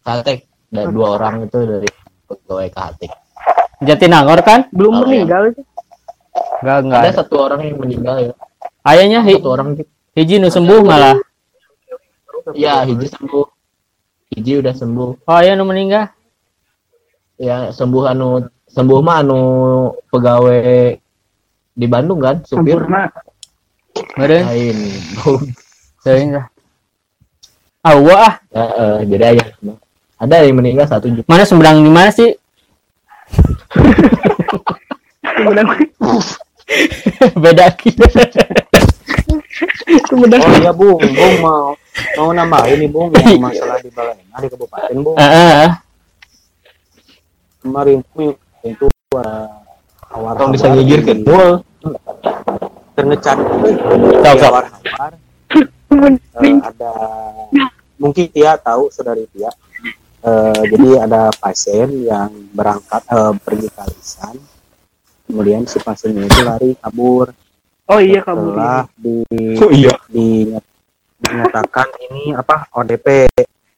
Kahatek 0.00 0.38
dan 0.68 0.92
dua 0.92 1.16
orang 1.16 1.44
itu 1.44 1.58
dari 1.58 1.88
pegawai 2.26 2.68
Kahatek 2.68 3.10
Jatinangor 3.80 4.40
kan? 4.40 4.68
Belum 4.70 4.92
Oh, 4.94 5.00
meninggal 5.02 5.48
itu. 5.48 5.64
Enggak, 6.60 6.78
enggak. 6.84 7.00
ada 7.02 7.10
satu 7.16 7.34
orang 7.40 7.60
yang 7.62 7.76
meninggal 7.78 8.16
ya 8.20 8.32
Ayahnya 8.82 9.20
hi- 9.22 9.40
satu 9.40 9.50
orang 9.50 9.68
gitu 9.74 9.88
hiji 10.12 10.36
nu 10.36 10.48
sembuh 10.48 10.80
malah. 10.82 11.16
ya 12.52 12.82
hiji 12.82 13.08
sembuh 13.08 13.44
hiji 14.30 14.62
udah 14.62 14.74
sembuh 14.74 15.10
Oh, 15.26 15.36
ayah 15.42 15.58
nu 15.58 15.66
meninggal. 15.66 16.14
ya 17.40 17.72
sembuh 17.72 18.04
anu 18.12 18.44
sembuh 18.68 19.00
mah 19.00 19.16
anu 19.24 19.40
pegawai 20.12 20.92
di 21.72 21.86
Bandung 21.88 22.20
kan 22.20 22.44
supir. 22.44 22.84
Meureun, 24.16 24.44
lain 24.46 24.76
teuing 26.04 26.30
lah. 26.36 26.46
Ah, 27.80 27.96
wah, 27.96 28.20
ah. 28.20 28.34
Ya, 28.52 28.64
eh, 28.70 28.96
jadi 29.08 29.24
aja 29.34 29.44
ada 30.20 30.36
yang 30.44 30.60
meninggal 30.60 30.86
satu 30.86 31.08
juga 31.08 31.24
mana 31.26 31.48
Sumedang 31.48 31.80
di 31.80 31.90
mana 31.90 32.12
sih? 32.12 32.36
Beda 37.42 37.66
gitu. 37.78 38.04
Sumedang. 40.08 40.40
Oh 40.40 40.54
iya 40.62 40.72
Bung, 40.72 41.00
Bung 41.00 41.34
mau 41.42 41.74
mau 42.16 42.28
nambahin 42.30 42.86
nih 42.86 42.90
Bung 42.90 43.10
yang 43.14 43.42
masalah 43.50 43.82
di 43.82 43.90
Balena 43.90 44.36
di 44.38 44.48
kabupaten 44.48 44.96
Bung. 45.02 45.16
Heeh. 45.18 45.30
heeh. 45.34 45.68
Kemarin 47.60 47.98
tuh 48.14 48.32
itu 48.64 48.86
ada 49.12 49.60
awar 50.14 50.34
Tong 50.38 50.54
bisa 50.54 50.70
dul 51.20 51.60
ternecat 52.96 53.36
Sok, 53.36 54.36
sok. 54.36 54.48
awar 54.48 54.64
awar 54.68 55.12
ada 56.64 56.92
mungkin 58.00 58.24
Tia 58.32 58.56
tahu 58.56 58.88
saudari 58.88 59.28
Tia 59.32 59.52
Eh, 60.20 60.62
jadi 60.68 61.08
ada 61.08 61.32
pasien 61.32 61.88
yang 62.04 62.28
berangkat 62.52 63.00
eh, 63.08 63.32
pergi 63.40 63.72
ke 63.72 63.80
Alisan 63.80 64.36
kemudian 65.24 65.64
si 65.64 65.80
pasiennya 65.80 66.28
itu 66.28 66.44
lari 66.44 66.76
kabur 66.76 67.32
Oh 67.90 67.98
iya 67.98 68.22
kabur. 68.22 68.54
setelah 68.54 68.86
di 68.94 69.14
oh 69.58 69.70
iya. 69.74 69.94
di- 70.06 70.46
dinyatakan 71.18 71.88
ini 72.06 72.38
apa 72.38 72.70
ODP 72.70 73.26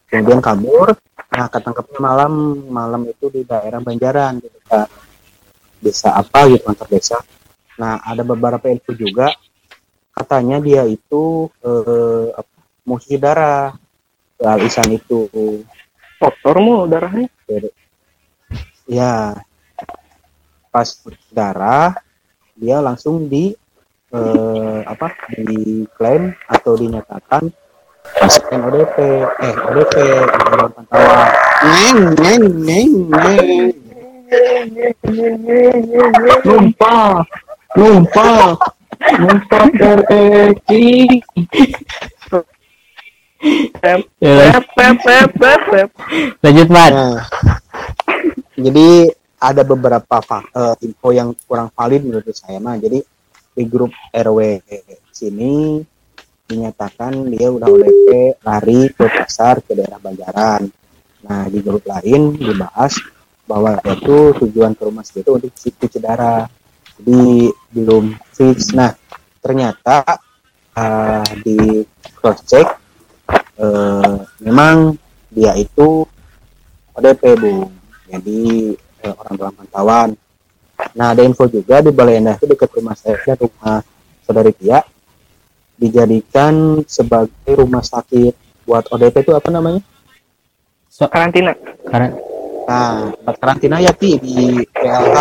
kemudian 0.05 0.45
kabur. 0.45 0.93
Nah 1.33 1.49
ketangkepnya 1.49 1.97
malam. 1.97 2.33
Malam 2.69 3.09
itu 3.09 3.33
di 3.33 3.41
daerah 3.49 3.81
Banjaran 3.81 4.37
di 4.37 4.53
dekat 4.53 4.89
desa 5.81 6.13
apa 6.13 6.45
gitu 6.53 6.61
kantor 6.69 6.89
desa. 6.93 7.19
Nah 7.81 8.05
ada 8.05 8.21
beberapa 8.21 8.69
info 8.69 8.93
juga. 8.93 9.33
Katanya 10.13 10.61
dia 10.61 10.85
itu 10.85 11.49
eh, 11.65 12.37
apa, 12.37 12.53
musi 12.85 13.17
darah 13.17 13.73
ke 14.37 14.45
alisan 14.45 14.93
itu. 14.93 15.25
Kotor 16.21 16.57
mu 16.61 16.85
darahnya. 16.85 17.33
ya 18.85 19.33
pas 20.69 20.89
darah 21.33 21.97
dia 22.53 22.77
langsung 22.85 23.25
di 23.25 23.57
eh, 24.13 24.79
apa 24.85 25.09
diklaim 25.33 26.37
atau 26.47 26.73
dinyatakan 26.77 27.49
pasien 28.17 28.61
ODP 28.61 28.97
eh 29.25 29.55
ODP 29.73 29.95
pantauan. 30.77 31.29
Neng 31.63 31.99
neng 32.21 32.43
neng 32.61 32.91
neng 33.11 33.73
Numpah, 36.43 37.21
numpah, 37.77 38.57
numpah 39.21 39.65
tereki. 39.77 40.89
Ya, 44.23 44.63
lanjut 46.41 46.69
mat 46.71 46.91
Nah, 46.95 47.27
jadi 48.55 49.11
ada 49.43 49.63
beberapa 49.67 50.17
eh, 50.55 50.75
info 50.87 51.11
yang 51.11 51.35
kurang 51.45 51.69
valid 51.75 52.07
menurut 52.07 52.31
saya 52.33 52.63
mah. 52.63 52.79
Jadi 52.79 53.03
di 53.53 53.65
grup 53.69 53.93
RW 54.13 54.65
sini 55.13 55.85
dinyatakan 56.53 57.33
dia 57.33 57.49
udah 57.49 57.69
ODP 57.69 58.09
lari 58.45 58.93
ke 58.93 59.05
pasar 59.09 59.65
ke 59.65 59.73
daerah 59.73 59.97
Banjaran. 59.97 60.69
Nah 61.25 61.49
di 61.49 61.59
grup 61.65 61.87
lain 61.89 62.37
dibahas 62.37 62.99
bahwa 63.49 63.79
itu 63.89 64.37
tujuan 64.45 64.77
ke 64.77 64.83
rumah 64.85 65.05
itu 65.07 65.31
untuk 65.33 65.53
cuci 65.53 65.99
darah. 66.03 66.45
Jadi 67.01 67.49
belum 67.73 68.13
fix. 68.37 68.77
Nah 68.77 68.93
ternyata 69.41 70.05
eh, 70.77 71.27
di 71.41 71.59
cross 72.19 72.45
check 72.45 72.69
eh, 73.57 74.17
memang 74.45 74.97
dia 75.33 75.57
itu 75.57 76.05
ODP 76.93 77.23
bu 77.41 77.55
jadi 78.13 78.41
eh, 78.77 79.15
orang 79.17 79.35
dalam 79.41 79.55
pantauan 79.57 80.09
nah 80.93 81.15
ada 81.15 81.23
info 81.23 81.47
juga 81.47 81.79
di 81.81 81.91
Balai 81.95 82.19
Endah 82.19 82.37
itu 82.37 82.47
dekat 82.51 82.71
rumah 82.75 82.97
saya 82.99 83.19
dan 83.23 83.39
rumah 83.39 83.81
saudari 84.27 84.53
Tia 84.57 84.83
dijadikan 85.79 86.85
sebagai 86.87 87.53
rumah 87.59 87.83
sakit 87.83 88.35
buat 88.63 88.87
ODP 88.91 89.27
itu 89.27 89.33
apa 89.35 89.51
namanya? 89.51 89.83
Karantina. 90.93 91.51
karena 91.89 92.15
nah 92.63 93.11
tempat 93.11 93.37
karantina 93.43 93.83
ya 93.83 93.91
Ti 93.91 94.23
di 94.23 94.63
BLK 94.63 95.19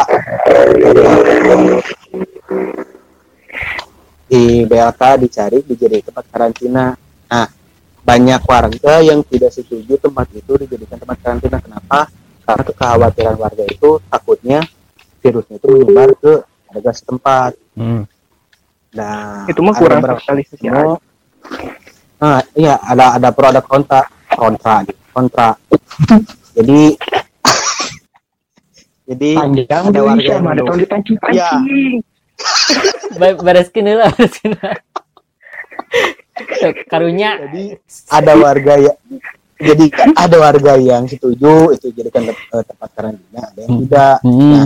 di 4.30 4.43
BLK 4.63 5.02
dicari 5.26 5.60
dijadikan 5.65 6.13
tempat 6.13 6.26
karantina. 6.30 6.86
Nah 7.32 7.47
banyak 8.02 8.41
warga 8.45 8.93
yang 9.02 9.26
tidak 9.26 9.52
setuju 9.58 9.97
tempat 9.97 10.30
itu 10.38 10.54
dijadikan 10.62 11.02
tempat 11.02 11.17
karantina. 11.24 11.58
Kenapa? 11.58 12.08
Karena 12.45 12.63
kekhawatiran 12.67 13.36
warga 13.41 13.63
itu 13.65 13.97
takutnya 14.06 14.62
virusnya 15.21 15.55
itu 15.62 15.67
menyebar 15.69 16.10
ke 16.17 16.34
warga 16.73 16.91
setempat 16.91 17.51
hmm. 17.77 18.03
nah 18.97 19.45
Itu 19.47 19.62
mah 19.63 19.75
kurang 19.77 20.03
aja. 20.03 20.36
Oh. 20.75 20.99
Nah, 22.21 22.38
iya 22.53 22.77
ada 22.77 23.17
ada 23.17 23.34
pro 23.34 23.49
ada 23.49 23.65
kontra, 23.65 24.05
kontra, 24.29 24.86
gitu, 24.86 25.01
kontra. 25.10 25.57
jadi 26.53 26.79
jadi 29.10 29.29
Panjang 29.41 29.84
ada 29.89 30.01
warga 30.05 30.21
bisa, 30.21 30.34
yang 30.38 30.45
ada 30.45 30.62
tahun 30.62 30.79
dipancing 30.86 31.17
Iya. 31.34 31.49
pancing. 31.49 31.93
Ba- 33.17 33.41
bereskin 33.41 33.84
dulu 33.89 34.05
bereskin 34.17 34.51
karunya 36.89 37.29
Jadi 37.47 37.63
ada 38.10 38.34
warga 38.38 38.73
ya 38.79 38.93
jadi 39.62 39.86
ada 40.17 40.38
warga 40.41 40.73
yang 40.77 41.05
setuju 41.05 41.73
itu 41.77 41.93
jadikan 41.93 42.25
eh, 42.34 42.63
tempat 42.65 42.89
karantina, 42.97 43.41
ada 43.45 43.60
yang 43.62 43.77
tidak. 43.86 44.15
hmm. 44.25 44.65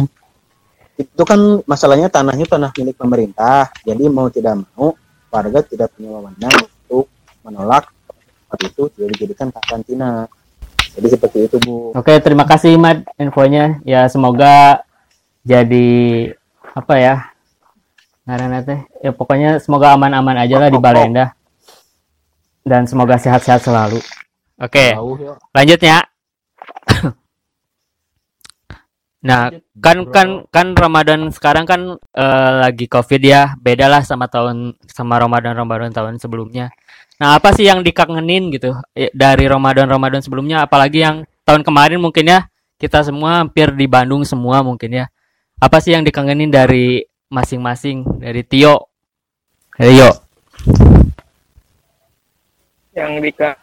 Itu 0.96 1.24
kan 1.28 1.40
masalahnya 1.68 2.08
tanahnya 2.08 2.48
tanah 2.48 2.72
milik 2.72 2.96
pemerintah. 2.96 3.68
Jadi 3.84 4.08
mau 4.08 4.32
tidak 4.32 4.64
mau 4.76 4.96
warga 5.28 5.60
tidak 5.68 5.92
punya 5.92 6.16
wewenang 6.16 6.56
untuk 6.88 7.12
menolak 7.44 7.92
tempat 8.48 8.60
itu 8.72 8.84
jadi 8.96 9.12
dijadikan 9.12 9.48
karantina. 9.52 10.32
Jadi 10.96 11.08
seperti 11.12 11.38
itu, 11.52 11.60
Bu. 11.60 11.92
Oke, 11.92 12.16
terima 12.24 12.48
kasih 12.48 12.80
Mat 12.80 13.04
infonya. 13.20 13.84
Ya 13.84 14.08
semoga 14.08 14.80
jadi 15.44 16.32
apa 16.72 16.96
ya? 16.96 17.16
Ngaranna 18.24 18.64
teh. 18.64 18.80
Ya 19.04 19.12
pokoknya 19.12 19.60
semoga 19.60 19.92
aman-aman 19.92 20.40
aja 20.40 20.56
lah 20.56 20.72
di 20.72 20.80
Balenda. 20.80 21.36
Dan 22.64 22.88
semoga 22.88 23.20
sehat-sehat 23.20 23.62
selalu. 23.62 24.00
Oke, 24.56 24.96
Jauh, 24.96 25.20
ya. 25.20 25.36
lanjut 25.52 25.80
ya. 25.84 26.00
Nah, 29.26 29.50
kan 29.82 30.06
kan 30.14 30.46
kan 30.54 30.68
Ramadan 30.78 31.34
sekarang 31.34 31.66
kan 31.66 31.98
eh, 31.98 32.52
lagi 32.62 32.86
Covid 32.86 33.22
ya. 33.26 33.58
Beda 33.58 33.90
lah 33.90 34.06
sama 34.06 34.30
tahun 34.30 34.78
sama 34.86 35.18
Ramadan-Ramadan 35.18 35.90
tahun 35.90 36.22
sebelumnya. 36.22 36.70
Nah, 37.18 37.42
apa 37.42 37.50
sih 37.58 37.66
yang 37.66 37.82
dikangenin 37.82 38.54
gitu 38.54 38.78
eh, 38.94 39.10
dari 39.18 39.50
Ramadan-Ramadan 39.50 40.22
sebelumnya 40.22 40.70
apalagi 40.70 41.02
yang 41.02 41.26
tahun 41.42 41.66
kemarin 41.66 41.98
mungkin 41.98 42.30
ya 42.30 42.46
kita 42.78 43.02
semua 43.02 43.42
hampir 43.42 43.74
di 43.74 43.90
Bandung 43.90 44.22
semua 44.22 44.62
mungkin 44.62 44.94
ya. 44.94 45.06
Apa 45.58 45.82
sih 45.82 45.98
yang 45.98 46.06
dikangenin 46.06 46.54
dari 46.54 47.02
masing-masing 47.34 48.22
dari 48.22 48.46
Tio? 48.46 48.94
Dari 49.74 49.98
Yo. 49.98 50.12
yang 52.96 53.20
dika 53.20 53.60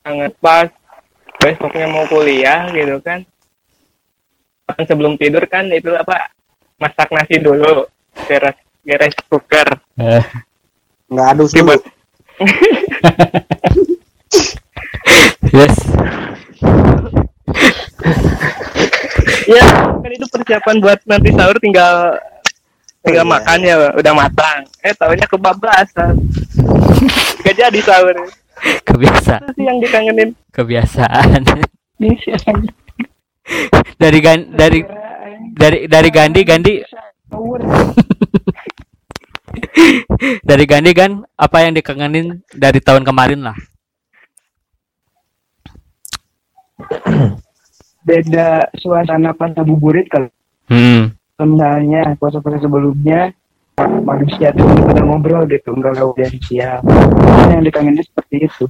sangat 0.00 0.32
pas 0.40 0.72
besoknya 1.36 1.86
mau 1.92 2.08
kuliah 2.08 2.72
gitu 2.72 2.96
kan 3.04 3.20
kan 4.68 4.84
sebelum 4.84 5.16
tidur 5.16 5.44
kan 5.46 5.64
itu 5.68 5.92
apa 5.92 6.28
masak 6.76 7.08
nasi 7.10 7.40
dulu 7.40 7.88
beres 8.26 8.56
beres 8.84 9.14
cooker 9.26 9.68
Nggak 11.08 11.28
adus 11.32 11.52
dulu. 11.52 11.76
Yes. 15.48 15.72
ya 19.48 19.64
kan 19.96 20.10
itu 20.12 20.26
persiapan 20.28 20.76
buat 20.78 21.00
nanti 21.08 21.32
sahur 21.32 21.56
tinggal 21.56 22.20
tinggal 23.00 23.24
Oh, 23.24 23.30
iya. 23.30 23.32
makan 23.32 23.58
ya 23.62 23.74
udah 23.96 24.12
matang 24.12 24.68
eh 24.84 24.92
tahunya 24.92 25.24
kebablasan 25.24 26.20
gak 27.40 27.56
jadi 27.56 27.80
sahur 27.80 28.16
Kebiasaan, 28.84 29.40
itu 29.40 29.52
sih 29.54 29.64
yang 29.64 29.78
dikangenin 29.78 30.34
kebiasaan. 30.50 31.46
Dari 33.98 34.18
gan 34.20 34.52
dari 34.52 34.80
dari 35.56 35.78
dari 35.90 36.08
Gandhi 36.12 36.42
Gandhi. 36.44 36.74
Dari 40.48 40.64
Gandhi 40.66 40.92
kan 40.94 41.24
apa 41.38 41.66
yang 41.66 41.72
dikangenin 41.74 42.42
dari 42.52 42.78
tahun 42.82 43.02
kemarin 43.06 43.42
lah? 43.42 43.56
Beda 48.02 48.66
suasana 48.78 49.34
pas 49.34 49.52
ngabuburit 49.52 50.06
kalau 50.10 50.30
hmm. 50.70 51.12
sebenarnya 51.36 52.16
puasa-puasa 52.18 52.62
sebelumnya 52.62 53.34
manusia 54.02 54.50
tuh 54.54 54.66
pada 54.66 55.02
ngobrol 55.06 55.46
gitu 55.46 55.70
enggak 55.70 56.02
gak 56.02 56.08
udah 56.10 56.28
siap 56.48 56.82
yang 57.50 57.62
dikangenin 57.62 58.02
seperti 58.02 58.50
itu. 58.50 58.66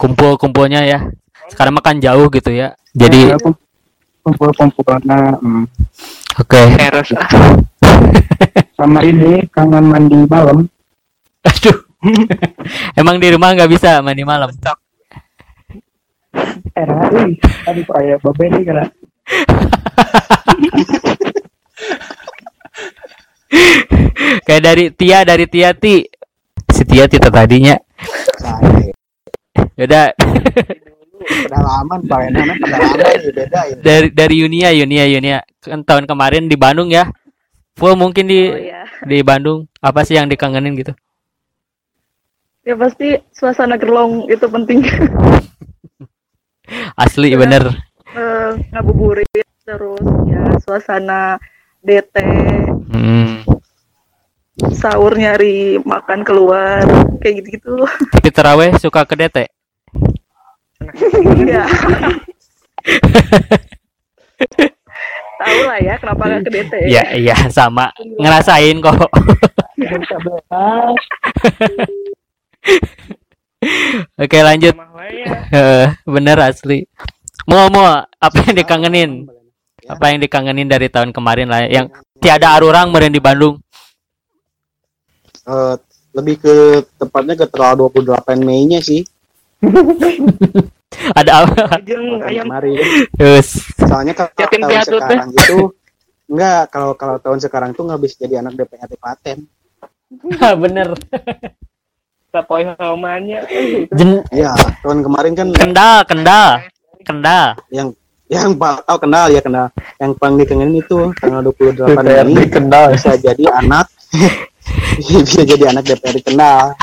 Kumpul-kumpulnya 0.00 0.80
ya 0.86 0.98
sekarang 1.52 1.74
makan 1.78 1.96
jauh 2.02 2.26
gitu 2.30 2.50
ya. 2.50 2.74
Jadi 2.96 3.34
kumpul-kumpul 4.26 4.98
nah 5.06 5.38
hmm. 5.38 5.64
oke. 6.42 6.60
Ah 6.74 7.02
sama 8.76 9.00
ini 9.06 9.46
kangen 9.54 9.86
mandi 9.88 10.18
malam. 10.26 10.66
Aduh. 11.46 11.78
Emang 13.00 13.16
di 13.22 13.28
rumah 13.32 13.54
nggak 13.56 13.70
bisa 13.72 14.02
mandi 14.04 14.22
malam? 14.26 14.50
Era 16.76 17.08
ih 17.24 17.40
aduh 17.64 17.84
kayak 17.88 18.20
babe 18.20 18.44
nih 18.52 18.62
kan 18.68 18.84
kayak 24.44 24.62
dari 24.62 24.92
Tia 24.92 25.24
dari 25.24 25.48
Tia 25.48 25.72
Ti. 25.72 26.04
Si 26.68 26.84
Tia 26.84 27.08
Tita 27.08 27.32
tadinya. 27.32 27.80
Saya. 28.36 28.92
udah 29.76 30.12
pedalaman 31.22 31.98
Pak 32.04 32.20
Enan 32.28 32.46
pedalaman 32.60 32.98
ya 33.00 33.30
beda 33.32 33.60
ya. 33.72 33.76
dari 33.80 34.06
dari 34.12 34.34
Yunia 34.40 34.68
Yunia 34.72 35.04
Yunia 35.08 35.38
kan 35.62 35.80
tahun 35.82 36.04
kemarin 36.04 36.46
di 36.46 36.54
Bandung 36.54 36.88
ya 36.88 37.08
full 37.74 37.94
mungkin 37.94 38.24
di 38.26 38.40
Oh 38.48 38.56
ya. 38.56 38.82
di 39.04 39.18
Bandung 39.20 39.66
apa 39.78 40.02
sih 40.02 40.14
yang 40.14 40.26
dikangenin 40.26 40.74
gitu 40.76 40.92
Ya 42.66 42.74
pasti 42.74 43.14
suasana 43.30 43.78
gerlong 43.78 44.26
itu 44.26 44.42
penting. 44.50 44.82
asli 46.98 47.30
Iya. 47.30 47.38
bener 47.38 47.62
Eh, 48.10 48.50
ngabuburit 48.72 49.28
terus 49.62 50.02
ya 50.26 50.42
suasana 50.58 51.38
DT 51.78 52.16
hmm. 52.90 53.44
sahur 54.72 55.12
nyari 55.14 55.78
makan 55.84 56.24
keluar 56.24 56.80
kayak 57.20 57.44
gitu-gitu. 57.44 57.84
tapi 58.10 58.28
teraweh 58.32 58.72
suka 58.80 59.04
ke 59.04 59.14
DT 59.14 59.36
Iya. 60.80 61.64
tahu 65.36 65.60
lah 65.68 65.76
ya 65.78 65.94
kenapa 66.00 66.22
nggak 66.26 66.42
ke 66.42 66.50
DT. 66.50 66.72
Ya 66.90 67.04
iya 67.14 67.36
sama 67.52 67.92
ngerasain 68.18 68.80
kok. 68.82 68.96
Oke 74.20 74.38
lanjut. 74.42 74.74
Ya. 74.74 75.46
Eh, 75.54 75.86
Bener 76.02 76.34
asli. 76.42 76.82
Mau 77.46 77.70
mau 77.70 78.02
apa 78.02 78.36
yang 78.42 78.58
dikangenin? 78.58 79.30
Apa 79.86 80.10
yang 80.10 80.18
dikangenin 80.18 80.66
dari 80.66 80.90
tahun 80.90 81.14
kemarin 81.14 81.46
lah 81.46 81.62
yang 81.70 81.86
tiada 82.18 82.58
arurang 82.58 82.90
meren 82.90 83.14
di 83.14 83.22
Bandung. 83.22 83.62
Eh, 85.46 85.74
lebih 86.18 86.42
ke 86.42 86.82
tepatnya 86.98 87.38
ke 87.38 87.46
tanggal 87.46 87.86
28 87.94 88.42
Mei-nya 88.42 88.82
sih. 88.82 89.06
Ada 91.18 91.32
apa? 91.44 91.80
Ayam 92.24 92.46
Kemarin. 92.48 92.78
Terus 93.16 93.48
Soalnya 93.76 94.14
kalau 94.14 94.30
Yatim 94.38 94.60
tahun 94.62 94.70
piatu 94.72 94.96
sekarang 94.96 95.30
itu 95.32 95.56
enggak 96.26 96.60
kalau 96.70 96.90
kalau 96.98 97.16
tahun 97.20 97.38
sekarang 97.38 97.70
tuh 97.72 97.82
nggak 97.86 98.00
bisa 98.02 98.14
jadi 98.22 98.34
anak 98.42 98.58
DPRD 98.58 98.94
Klaten. 98.98 99.38
bener. 100.62 100.88
sapoy 102.30 102.68
homannya. 102.68 103.40
Jen 103.96 104.20
Iya, 104.28 104.52
tahun 104.84 105.00
kemarin 105.00 105.32
kan 105.32 105.46
kendal 105.56 105.98
kendal 106.04 106.48
kendal. 107.00 107.46
yang 107.72 107.88
yang 108.26 108.52
pa- 108.58 108.82
oh 108.84 108.98
kenal 108.98 109.30
ya 109.30 109.40
kenal. 109.40 109.72
Yang 109.96 110.10
paling 110.20 110.36
dikangenin 110.42 110.82
itu 110.82 110.98
tanggal 111.16 111.40
28 111.40 111.96
Mei 112.28 112.46
kenal 112.50 112.92
bisa 112.92 113.16
jadi 113.16 113.44
anak 113.56 113.86
bisa 115.24 115.42
jadi 115.46 115.72
anak 115.72 115.86
DPRD 115.86 116.26
kenal. 116.26 116.74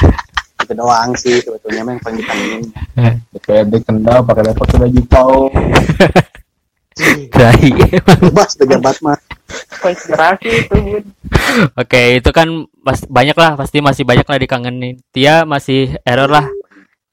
Itu 0.64 0.74
doang 0.74 1.12
sih 1.20 1.44
sebetulnya 1.44 1.84
yang 1.84 2.00
paling 2.00 2.18
dikangenin. 2.24 2.64
DPRD 3.36 3.74
kenal 3.84 4.24
pakai 4.24 4.44
laptop 4.48 4.68
sudah 4.72 4.90
jipau 4.90 5.52
Tai. 7.34 7.70
Bebas 8.22 8.54
pejabat 8.54 8.96
mah. 9.02 9.18
Konspirasi 9.82 10.50
itu. 10.66 10.78
Oke, 11.74 12.22
itu 12.22 12.30
kan 12.30 12.70
mas- 12.86 13.10
banyak 13.10 13.34
lah, 13.34 13.58
pasti 13.58 13.82
masih 13.82 14.06
banyak 14.06 14.26
lah 14.26 14.38
dikangenin. 14.38 15.02
Tia 15.10 15.42
masih 15.44 15.98
error 16.06 16.30
lah. 16.30 16.46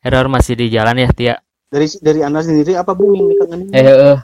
Error 0.04 0.28
masih 0.28 0.56
di 0.56 0.68
jalan 0.68 1.00
ya, 1.00 1.08
Tia. 1.12 1.34
Dari 1.72 1.86
dari 2.04 2.20
Anda 2.20 2.44
sendiri 2.44 2.76
apa 2.76 2.92
Bu 2.92 3.14
yang 3.16 3.30
dikangenin? 3.32 3.68
Eh, 3.72 3.84
eh. 3.84 4.18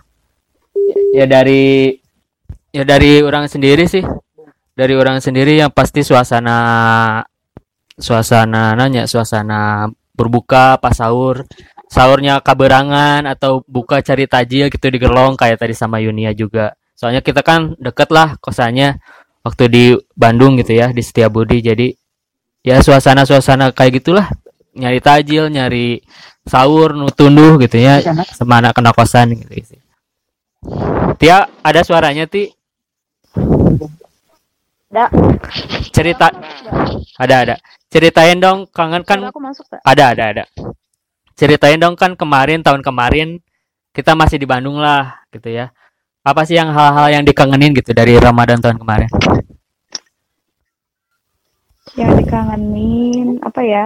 ya 1.17 1.25
dari 1.25 1.95
ya 2.75 2.85
dari 2.85 3.25
orang 3.25 3.49
sendiri 3.49 3.89
sih. 3.89 4.05
Dari 4.77 4.93
orang 4.93 5.25
sendiri 5.25 5.57
yang 5.57 5.73
pasti 5.73 6.05
suasana 6.05 7.25
suasana 7.97 8.77
nanya, 8.77 9.09
suasana 9.09 9.91
berbuka 10.17 10.81
pas 10.81 10.97
sahur. 10.97 11.45
Sahurnya 11.87 12.43
kaberangan 12.43 13.31
atau 13.31 13.63
buka 13.63 14.03
cari 14.03 14.27
tajil 14.27 14.67
gitu 14.75 14.91
di 14.91 14.99
Gerlong 14.99 15.39
kayak 15.39 15.63
tadi 15.63 15.71
sama 15.71 16.03
Yunia 16.03 16.35
juga. 16.35 16.75
Soalnya 16.99 17.23
kita 17.23 17.47
kan 17.47 17.79
deket 17.79 18.11
lah 18.11 18.35
kosannya 18.43 18.99
waktu 19.47 19.65
di 19.71 19.85
Bandung 20.19 20.59
gitu 20.59 20.75
ya, 20.75 20.91
di 20.91 20.99
Setiabudi. 20.99 21.63
Jadi 21.63 21.95
ya 22.67 22.83
suasana-suasana 22.83 23.71
kayak 23.71 24.03
gitulah. 24.03 24.27
Nyari 24.77 24.99
tajil, 25.01 25.49
nyari 25.49 26.03
sahur, 26.43 26.93
nu 26.93 27.09
tunduh 27.09 27.57
gitu 27.63 27.81
ya, 27.81 28.03
sama 28.35 28.61
anak 28.61 28.77
kena 28.77 28.93
kosan 28.93 29.33
gitu 29.39 29.73
sih. 29.73 29.81
Tia, 31.17 31.49
ada 31.63 31.81
suaranya 31.81 32.29
Ti? 32.29 32.51
Ada. 34.87 35.11
Cerita 35.91 36.31
ada 37.19 37.35
ada. 37.43 37.57
Ceritain 37.91 38.39
dong 38.39 38.71
kangen 38.71 39.03
kan 39.03 39.19
aku 39.27 39.43
masuk 39.43 39.67
tak? 39.67 39.83
ada 39.83 40.15
ada 40.15 40.25
ada. 40.31 40.45
Ceritain 41.35 41.79
dong 41.81 41.99
kan 41.99 42.15
kemarin 42.15 42.63
tahun 42.63 42.87
kemarin 42.87 43.43
kita 43.91 44.15
masih 44.15 44.39
di 44.39 44.47
Bandung 44.47 44.79
lah 44.79 45.27
gitu 45.35 45.51
ya. 45.51 45.75
Apa 46.27 46.43
sih 46.47 46.59
yang 46.59 46.71
hal-hal 46.75 47.11
yang 47.11 47.25
dikangenin 47.27 47.75
gitu 47.75 47.95
dari 47.95 48.19
Ramadan 48.19 48.59
tahun 48.63 48.79
kemarin? 48.79 49.11
Yang 51.95 52.13
dikangenin 52.23 53.41
apa 53.43 53.61
ya? 53.63 53.85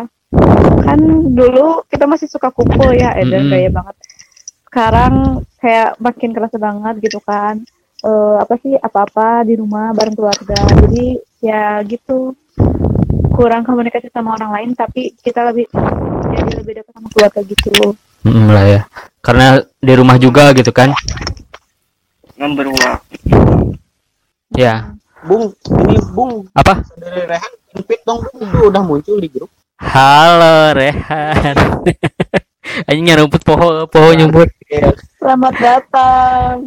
Kan 0.84 1.00
dulu 1.36 1.84
kita 1.88 2.08
masih 2.08 2.26
suka 2.28 2.48
kumpul 2.48 2.96
ya, 2.96 3.12
Eden 3.16 3.46
Mm-mm. 3.46 3.52
gaya 3.52 3.70
banget. 3.70 3.96
Sekarang 4.66 5.12
kayak 5.60 6.00
makin 6.00 6.30
kerasa 6.32 6.56
banget 6.56 6.94
gitu 7.04 7.20
kan. 7.22 7.60
Eh, 8.00 8.36
apa 8.40 8.56
sih 8.64 8.72
apa-apa 8.80 9.44
di 9.44 9.60
rumah 9.60 9.92
bareng 9.92 10.16
keluarga. 10.16 10.56
Jadi 10.56 11.20
ya 11.44 11.84
gitu 11.84 12.32
kurang 13.36 13.60
komunikasi 13.68 14.08
sama 14.08 14.36
orang 14.40 14.52
lain 14.56 14.70
tapi 14.72 15.12
kita 15.20 15.52
lebih 15.52 15.68
jadi 16.32 16.50
lebih 16.64 16.72
dekat 16.80 16.92
sama 16.96 17.08
keluarga 17.12 17.40
gitu. 17.44 17.92
Mm, 18.24 18.46
lah 18.48 18.64
ya. 18.64 18.80
Karena 19.20 19.60
di 19.60 19.92
rumah 19.92 20.16
juga 20.16 20.48
gitu 20.56 20.72
kan. 20.72 20.96
Ngemberuak. 22.40 23.04
Ya. 24.56 24.96
Bung, 25.20 25.52
ini 25.84 26.00
Bung 26.16 26.48
Apa? 26.56 26.80
dari 26.96 27.28
Rehan 27.28 27.52
invite 27.76 28.02
dong 28.08 28.24
Bung 28.32 28.40
Itu 28.48 28.72
udah 28.72 28.80
muncul 28.80 29.16
di 29.20 29.28
grup. 29.28 29.52
Halo 29.76 30.72
Rehan. 30.72 31.56
Anjing 32.88 33.04
nyerumput 33.04 33.44
poho 33.44 33.84
poho 33.92 34.08
nyumput. 34.16 34.48
Selamat 35.20 35.54
datang. 35.60 36.64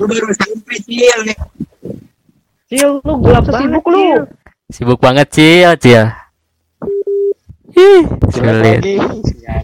Lu 0.00 0.04
baru 0.08 0.32
sampai 0.32 0.78
Cil 0.88 1.18
nih. 1.28 1.36
Cil, 2.72 2.96
lu 3.04 3.12
gelap 3.20 3.44
Sibuk 3.44 3.84
lu. 3.92 4.24
Sibuk 4.72 4.96
banget 4.96 5.28
Cil, 5.28 5.76
Cil. 5.76 6.08
Ih, 7.76 8.02
sulit. 8.32 8.80
Ya, 9.44 9.60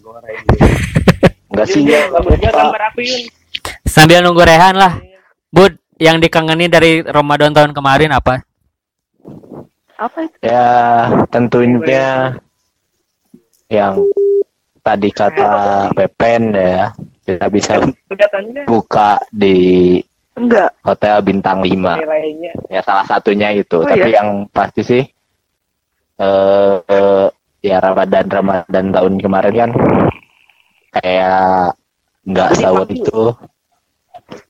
enggak 1.49 1.67
sih 1.73 1.81
ya 1.81 2.05
Yun, 2.05 2.13
bagus 2.13 2.37
banget 2.37 2.53
gambar 2.53 2.83
aku 2.93 3.01
Yun. 3.01 3.23
Sambil 3.89 4.21
nunggu 4.21 4.45
Rehan 4.45 4.77
lah. 4.77 5.01
Bud, 5.49 5.81
yang 5.97 6.21
dikangenin 6.21 6.69
dari 6.69 7.01
Ramadan 7.01 7.57
tahun 7.57 7.73
kemarin 7.73 8.13
apa? 8.13 8.45
Apa 9.97 10.29
itu? 10.29 10.37
ya 10.43 10.67
tentunya 11.33 12.37
yang 13.71 13.97
tadi 14.85 15.09
kata 15.09 15.89
Pepen 15.95 16.53
ya 16.53 16.93
kita 17.25 17.47
bisa 17.49 17.81
buka 18.65 19.19
di 19.33 19.99
Enggak. 20.35 20.75
hotel 20.83 21.23
bintang 21.23 21.63
5 21.63 21.71
nilainya. 21.71 22.53
ya 22.67 22.81
salah 22.83 23.07
satunya 23.07 23.55
itu 23.55 23.81
Oh, 23.81 23.87
tapi 23.87 24.11
iya? 24.11 24.21
yang 24.21 24.51
pasti 24.51 24.83
sih 24.83 25.03
eh 26.15 26.75
eh, 26.85 27.27
ya 27.63 27.77
Ramadan 27.81 28.27
Ramadan 28.29 28.85
tahun 28.91 29.15
kemarin 29.19 29.55
kan 29.55 29.71
kayak 30.95 31.75
nggak 32.27 32.51
sahur 32.55 32.87
itu 32.87 33.21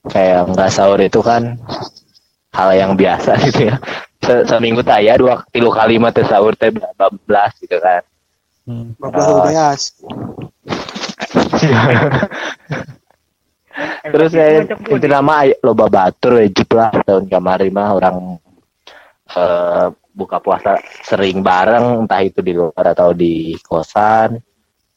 kayak 0.09 0.41
nggak 0.53 0.71
sahur 0.73 1.01
itu 1.01 1.21
kan 1.21 1.57
hal 2.53 2.71
yang 2.73 2.93
biasa 2.95 3.37
gitu 3.49 3.71
ya 3.73 3.77
Se 4.25 4.41
seminggu 4.49 4.81
tak 4.81 5.05
ya 5.05 5.21
dua 5.21 5.45
tiga 5.53 5.69
kali 5.69 6.01
mah 6.01 6.09
sahur 6.17 6.57
teh 6.57 6.73
bablas 6.97 7.53
gitu 7.61 7.77
kan 7.77 8.01
Rubeas. 8.65 10.01
Terus 14.15 14.31
ya 14.31 14.63
itu 14.65 15.07
nama 15.11 15.51
loba 15.59 15.91
batur 15.91 16.39
wajib 16.39 16.71
lah 16.79 16.95
tahun 17.03 17.27
kemarin 17.27 17.75
mah 17.75 17.91
orang 17.99 18.39
eh, 19.35 19.91
buka 20.15 20.39
puasa 20.39 20.79
sering 21.03 21.43
bareng 21.43 22.07
entah 22.07 22.23
itu 22.23 22.39
di 22.39 22.55
luar 22.55 22.95
atau 22.95 23.11
di 23.11 23.59
kosan. 23.67 24.39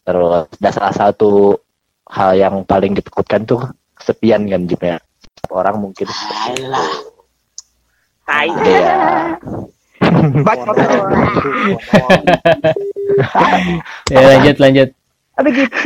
Terus 0.06 0.45
dan 0.62 0.71
salah 0.71 0.93
satu 0.93 1.58
hal 2.08 2.38
yang 2.38 2.63
paling 2.63 2.95
ditakutkan 2.95 3.43
tuh 3.43 3.60
kesepian 3.97 4.47
kan 4.47 4.63
Jim 4.69 4.80
ya. 4.80 5.02
Orang 5.50 5.82
mungkin 5.82 6.06
Tai. 8.28 8.52
ya 8.52 9.39
Ya 14.13 14.21
lanjut 14.21 14.62
lanjut. 14.62 14.93
Apa 15.38 15.47
gitu? 15.54 15.78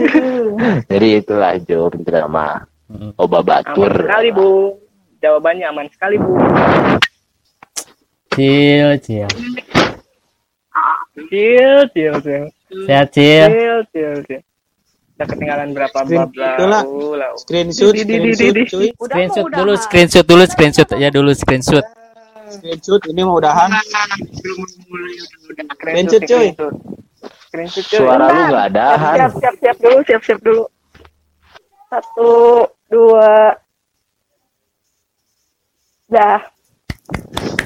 jadi 0.91 1.07
itulah 1.19 1.59
Jo 1.63 1.91
drama 1.91 2.71
Mm. 2.91 3.15
oba 3.15 3.39
batur 3.39 3.87
Aman 3.87 4.03
sekali, 4.03 4.29
Bu. 4.35 4.75
Jawabannya 5.23 5.65
aman 5.71 5.87
sekali, 5.95 6.19
Bu. 6.19 6.35
Cil, 8.35 8.99
Cil. 8.99 9.31
Cil, 11.31 11.79
cil, 11.95 12.13
cil. 12.19 12.43
Sehat 12.83 13.07
Cil. 13.15 13.47
Cil, 13.47 13.79
cil, 13.95 14.13
cil. 14.27 14.41
Kita 15.15 15.23
ketinggalan 15.37 15.71
berapa 15.71 15.99
Screen 16.03 16.19
bab 16.19 16.31
lah. 16.35 16.83
Screenshot, 17.39 17.93
screenshot, 17.95 18.55
cuy. 18.67 18.89
Screenshot 18.91 19.47
dulu, 19.53 19.73
screenshot 19.77 20.25
dulu, 20.25 20.43
screenshot 20.49 20.89
ya 20.99 21.09
dulu 21.13 21.31
screenshot. 21.31 21.85
Screenshot 22.51 23.01
ini 23.07 23.21
mau 23.23 23.39
udahan. 23.39 23.71
Screenshot, 25.79 26.23
cuy. 26.27 26.51
Screenshot. 27.51 27.83
Cuy. 27.83 27.99
suara 27.99 28.31
lu 28.31 28.41
nggak 28.47 28.65
ada 28.71 28.85
Han 28.95 29.17
siap, 29.19 29.33
siap, 29.35 29.55
siap 29.59 29.77
dulu, 29.83 29.97
siap, 30.07 30.21
siap 30.23 30.39
dulu. 30.39 30.63
Satu, 31.91 32.31
dua. 32.87 33.51
Dah. 36.07 36.39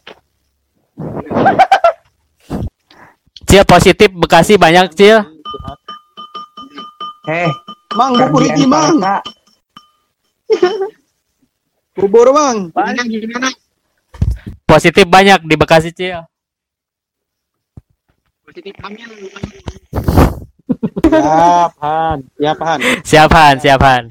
Cil 3.48 3.64
positif 3.64 4.12
Bekasi 4.12 4.60
banyak 4.60 4.92
Cil. 4.92 5.24
Eh, 7.32 7.48
Mang, 7.96 8.12
bubur 8.20 8.44
kerjaan 8.44 9.00
Mang. 9.00 9.24
Bubur, 12.02 12.34
Mang. 12.34 12.74
Gimana 12.74 13.06
gimana? 13.06 13.50
Positif 14.66 15.06
banyak 15.06 15.46
di 15.46 15.54
Bekasi 15.54 15.94
Cil. 15.94 16.18
Positif 18.42 18.74
hamil. 18.82 19.06
Siap, 21.06 21.72
Han. 21.78 22.18
Siap, 22.42 22.58
Han. 22.58 22.80
Siap 23.06 23.30
Han, 23.30 23.56
siap 23.62 23.82
Han. 23.86 24.04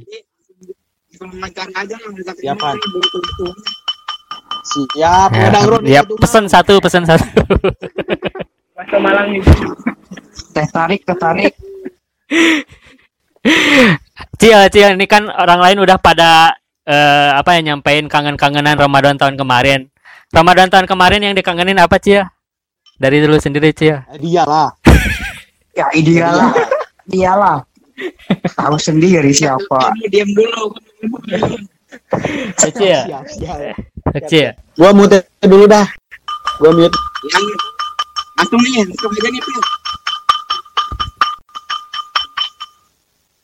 Siap, 2.39 2.59
Han. 2.63 2.77
Siap, 4.71 5.31
Ya, 5.35 5.67
ya 5.83 6.03
pesan 6.07 6.47
satu, 6.47 6.79
pesan 6.79 7.03
satu. 7.03 7.27
Mas 8.79 8.87
Malang 9.03 9.35
nih. 9.35 9.43
Teh 10.55 10.67
tarik, 10.71 11.03
teh 11.03 11.17
tarik. 11.19 11.53
Cil, 14.39 14.61
Cil, 14.71 14.95
ini 14.95 15.11
kan 15.11 15.27
orang 15.27 15.59
lain 15.59 15.83
udah 15.83 15.99
pada 15.99 16.55
eh, 16.87 17.31
apa 17.35 17.59
ya 17.59 17.73
nyampein 17.73 18.07
kangen-kangenan 18.07 18.77
Ramadan 18.77 19.17
tahun 19.17 19.37
kemarin. 19.37 19.91
Ramadan 20.31 20.71
tahun 20.71 20.87
kemarin 20.87 21.21
yang 21.27 21.35
dikangenin 21.35 21.81
apa 21.83 21.99
Cil? 21.99 22.23
Dari 23.01 23.19
dulu 23.19 23.41
sendiri 23.41 23.75
Cil. 23.75 23.99
Eh, 24.15 24.19
dia 24.21 24.45
lah. 24.47 24.71
Ya 25.71 25.87
ideal 25.95 26.35
lah. 26.35 26.51
Iyalah. 27.07 27.59
Tahu 28.59 28.77
sendiri 28.77 29.31
siapa. 29.31 29.95
Diam 30.11 30.29
dulu. 30.35 30.75
Cil, 32.59 32.75
Siap, 32.75 33.25
siap. 33.31 33.59
Cil. 34.27 34.51
Gua 34.75 34.91
mute 34.91 35.31
dulu 35.41 35.71
dah. 35.71 35.87
Gua 36.59 36.75
mute. 36.75 36.93
Yang 37.31 37.45
langsung 38.35 38.61
nih, 38.67 38.83
langsung 38.83 39.11
aja 39.15 39.29
nih, 39.31 39.41
Pil. 39.41 39.61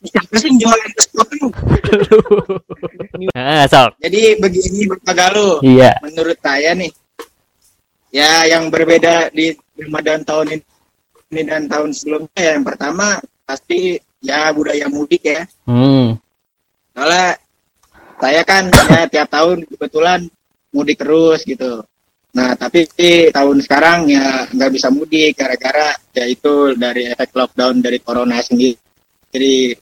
Siapa 0.07 0.35
sih 0.39 0.51
sok. 3.67 3.89
Jadi 4.01 4.21
begini 4.39 4.79
Bapak 4.89 5.13
Galuh, 5.13 5.55
Iya. 5.63 5.91
menurut 6.03 6.37
saya 6.39 6.71
nih, 6.73 6.91
ya 8.11 8.47
yang 8.47 8.71
berbeda 8.71 9.29
di 9.35 9.53
Ramadan 9.77 10.23
tahun 10.23 10.57
ini 11.31 11.41
dan 11.43 11.67
tahun 11.67 11.91
sebelumnya, 11.91 12.39
ya, 12.39 12.51
yang 12.57 12.65
pertama 12.65 13.19
pasti 13.43 13.99
ya 14.23 14.51
budaya 14.51 14.87
mudik 14.89 15.23
ya. 15.23 15.43
Hmm. 15.67 16.17
Soalnya 16.95 17.37
saya 18.17 18.41
kan 18.41 18.63
ya 18.73 19.05
tiap 19.05 19.29
tahun 19.29 19.63
kebetulan 19.69 20.25
mudik 20.73 20.97
terus 20.97 21.45
gitu. 21.45 21.85
Nah 22.33 22.53
tapi 22.57 22.85
tahun 23.29 23.57
sekarang 23.61 24.09
ya 24.09 24.45
nggak 24.49 24.71
bisa 24.73 24.89
mudik 24.89 25.37
gara-gara 25.37 25.93
ya 26.13 26.25
itu 26.25 26.73
dari 26.73 27.09
efek 27.13 27.33
lockdown 27.33 27.81
dari 27.81 28.01
corona 28.01 28.41
sendiri. 28.41 28.73
Jadi 29.29 29.75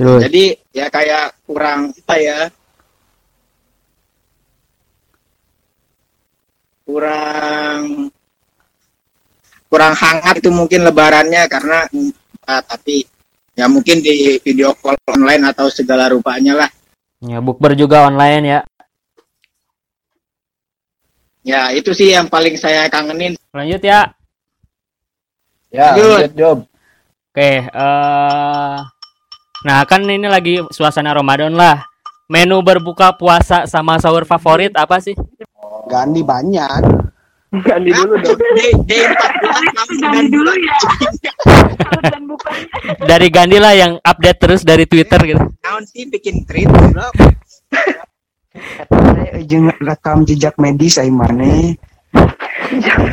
Terus. 0.00 0.20
jadi 0.24 0.44
ya 0.72 0.86
kayak 0.88 1.44
kurang 1.44 1.92
apa 1.92 2.16
ya? 2.16 2.40
Kurang 6.88 8.08
kurang 9.68 9.92
hangat 9.92 10.40
itu 10.40 10.48
mungkin 10.48 10.88
lebarannya 10.88 11.44
karena 11.52 11.84
ah, 12.48 12.64
tapi 12.64 13.04
ya 13.52 13.68
mungkin 13.68 14.00
di 14.00 14.40
video 14.40 14.72
call 14.80 14.96
online 15.04 15.52
atau 15.52 15.68
segala 15.68 16.08
rupanya 16.08 16.64
lah. 16.64 16.70
Ya, 17.20 17.44
bukber 17.44 17.76
juga 17.76 18.08
online 18.08 18.44
ya. 18.48 18.60
Ya 21.44 21.76
itu 21.76 21.92
sih 21.92 22.16
yang 22.16 22.32
paling 22.32 22.56
saya 22.56 22.88
kangenin. 22.88 23.36
Lanjut 23.52 23.84
ya. 23.84 24.08
Ya, 25.68 25.92
Lanjut. 25.92 26.08
lanjut, 26.24 26.32
Job. 26.40 26.58
Oke, 27.30 27.50
eh 27.68 28.76
Nah, 29.60 29.84
kan 29.84 30.00
ini 30.08 30.24
lagi 30.24 30.64
suasana 30.72 31.12
Ramadan 31.12 31.52
lah. 31.52 31.84
Menu 32.30 32.62
berbuka 32.62 33.12
puasa 33.12 33.66
sama 33.66 33.98
sahur 34.00 34.24
favorit 34.24 34.72
apa 34.78 35.02
sih? 35.02 35.12
Gandhi 35.90 36.22
banyak. 36.24 37.10
Ganti 37.50 37.90
dulu 37.90 38.14
dong. 38.22 38.38
D, 38.38 38.60
D14 38.86 39.74
kamu 39.74 39.94
dan 40.06 40.26
dulu 40.30 40.52
ya. 40.54 40.76
Dari 43.02 43.28
Gandhi 43.28 43.58
lah 43.58 43.74
yang 43.74 43.98
update 43.98 44.38
terus 44.38 44.62
dari 44.62 44.86
Twitter 44.86 45.18
gitu. 45.26 45.42
naon 45.66 45.82
sih 45.82 46.06
bikin 46.06 46.46
tweet 46.46 46.70
bro. 46.70 47.10
Eh, 48.54 49.42
Jeung 49.50 49.74
rekam 49.82 50.22
jejak 50.22 50.54
medis 50.62 51.02
ai 51.02 51.10
maneh. 51.10 51.74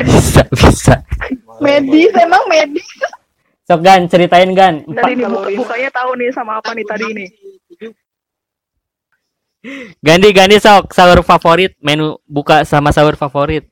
Bisa, 0.05 0.45
bisa. 0.53 1.01
medis 1.57 2.13
emang 2.13 2.45
medis. 2.45 2.85
Sok 3.67 3.83
Gan, 3.83 4.07
ceritain 4.07 4.47
Gan. 4.55 4.87
Dari 4.87 5.11
ini 5.19 5.27
buka, 5.27 5.51
bukanya 5.51 5.89
tahu 5.91 6.15
nih 6.15 6.31
sama 6.31 6.63
apa 6.63 6.71
nih 6.71 6.85
tadi 6.87 7.05
nih. 7.11 7.29
Gandhi, 9.99 10.31
Gandhi 10.31 10.55
sok 10.63 10.95
sahur 10.95 11.19
favorit, 11.19 11.75
menu 11.83 12.15
buka 12.23 12.63
sama 12.63 12.95
sahur 12.95 13.19
favorit. 13.19 13.67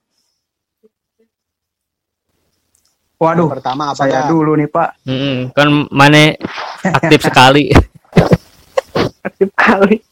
Waduh, 3.15 3.47
Pertama 3.47 3.95
apa 3.95 4.03
saya 4.03 4.27
ya? 4.27 4.27
dulu 4.27 4.60
nih 4.60 4.67
Pak. 4.67 5.08
Mm-mm, 5.08 5.55
kan 5.55 5.67
mana 5.88 6.36
aktif 6.99 7.31
sekali. 7.31 7.71
Aktif 9.23 9.47
kali. 9.55 10.03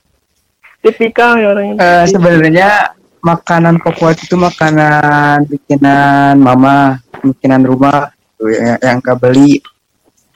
Tipikal 0.80 1.44
ya 1.44 1.52
orang 1.52 1.76
ini. 1.76 1.80
Eh, 1.84 2.06
sebenarnya 2.08 2.96
makanan 3.20 3.84
favorit 3.84 4.16
itu 4.24 4.40
makanan 4.40 5.44
bikinan 5.52 6.40
mama, 6.40 7.04
bikinan 7.20 7.68
rumah 7.68 8.16
tuh, 8.40 8.48
yang, 8.48 8.80
yang 8.80 8.98
gak 9.04 9.20
beli 9.20 9.60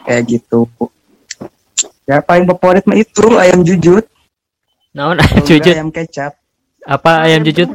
kayak 0.07 0.23
gitu. 0.31 0.63
Ya 2.07 2.23
paling 2.23 2.47
favorit 2.47 2.87
mah 2.87 2.95
itu 2.95 3.27
ayam 3.35 3.67
jujut, 3.67 4.07
Naon 4.95 5.19
enggak 5.19 5.43
jujut? 5.51 5.75
ayam 5.75 5.91
kecap. 5.91 6.39
Apa 6.87 7.27
ayam 7.27 7.43
jujut? 7.43 7.67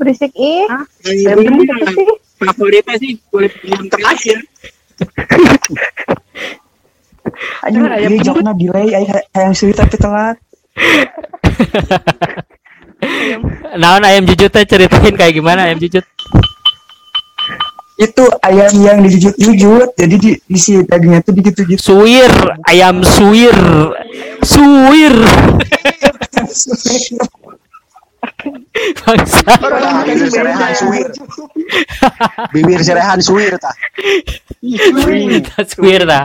Berisik 0.00 0.32
ih. 0.32 0.64
Saya 1.04 1.36
favoritnya 2.40 2.96
sih 2.96 3.20
kulit 3.28 3.52
yang 3.60 3.84
terakhir. 3.92 4.40
Aduh, 7.68 7.84
Ah, 7.84 8.00
ayam 8.00 8.16
jokna 8.24 8.56
delay 8.56 8.96
ay 8.96 9.04
ayam 9.36 9.52
suwit 9.52 9.76
tapi 9.76 10.00
telat. 10.00 10.40
Naon 13.80 14.04
ayam 14.04 14.24
jujut 14.24 14.48
teh 14.48 14.64
ceritain 14.64 15.12
kayak 15.12 15.36
gimana 15.36 15.68
ayam 15.68 15.76
jujut? 15.76 16.00
Itu 18.00 18.24
ayam 18.40 18.72
yang 18.80 18.98
dijujut-jujut, 19.04 19.92
jadi 19.92 20.14
di, 20.16 20.32
isi 20.48 20.80
dagingnya 20.88 21.20
tuh 21.20 21.36
dijujut-jujut. 21.36 21.76
Suwir, 21.76 22.32
ayam 22.64 23.04
suwir. 23.04 23.52
Suwir. 24.40 25.12
Bangsa. 29.04 29.52
Bibir 30.08 30.28
serehan 30.32 30.72
suwir. 30.72 31.08
Bibir 32.56 32.80
serehan 32.80 33.20
suwir 33.20 33.52
tah. 33.60 33.76
Suwir 35.68 36.02
dah. 36.08 36.24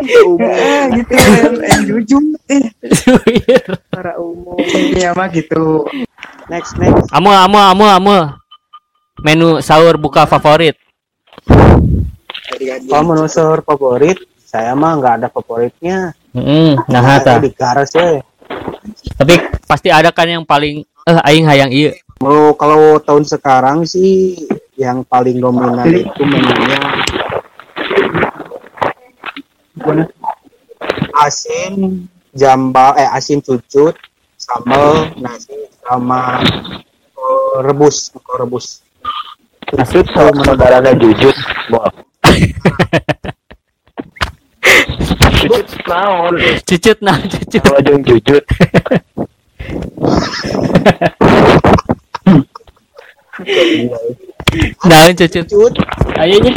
Eh, 0.00 0.84
gitu 1.00 1.12
ayam 1.16 1.82
jujut. 1.88 2.24
Eh, 2.48 2.62
Suwir. 2.92 3.64
Secara 3.88 4.16
umum. 4.20 4.56
iya 4.96 5.16
mah 5.16 5.28
gitu. 5.32 5.84
Next, 6.48 6.76
next. 6.80 7.08
Amu, 7.12 7.30
amu, 7.32 7.58
amu, 7.60 7.84
amu. 7.88 8.18
Menu 9.20 9.60
sahur 9.60 10.00
buka 10.00 10.24
favorit. 10.24 10.76
Kalau 12.88 13.04
menu 13.04 13.28
sahur 13.28 13.60
favorit, 13.60 14.16
saya 14.40 14.72
mah 14.72 14.96
nggak 14.96 15.14
ada 15.20 15.28
favoritnya. 15.28 16.16
Mm, 16.32 16.86
nah 16.86 17.02
hata. 17.02 17.42
di 17.42 17.50
garas 17.52 17.90
ya. 17.92 18.22
Tapi 19.18 19.34
pasti 19.66 19.92
ada 19.92 20.14
kan 20.14 20.26
yang 20.26 20.44
paling 20.46 20.82
eh 21.04 21.20
aing 21.28 21.46
hayang 21.46 21.70
ieu. 21.70 21.92
Mau 22.20 22.52
kalau 22.56 23.00
tahun 23.00 23.24
sekarang 23.24 23.88
sih 23.88 24.36
yang 24.76 25.04
paling 25.04 25.40
dominan 25.40 25.88
itu 25.88 26.22
menunya 26.24 26.80
asin 31.24 32.06
jambal 32.32 32.96
eh 32.96 33.08
asin 33.08 33.40
cucut 33.40 33.96
sambal 34.36 35.08
nasi 35.20 35.68
sama 35.84 36.40
rebus, 37.60 38.12
kok 38.14 38.36
rebus. 38.40 38.80
Jujut 39.70 40.06
saudaranya 40.14 40.92
jujut. 40.98 41.36
Wah, 41.70 41.90
Jujut 45.40 45.66
naon. 45.88 46.34
Cucut 46.68 46.98
nah, 47.00 47.16
cucut. 47.22 47.60
kalau 47.64 47.80
jeung 47.86 48.02
jujut. 48.04 48.44
Naon 54.84 55.12
cucut. 55.16 55.44
Cucut, 55.48 55.74
Ayo 56.20 56.36
nya. 56.44 56.52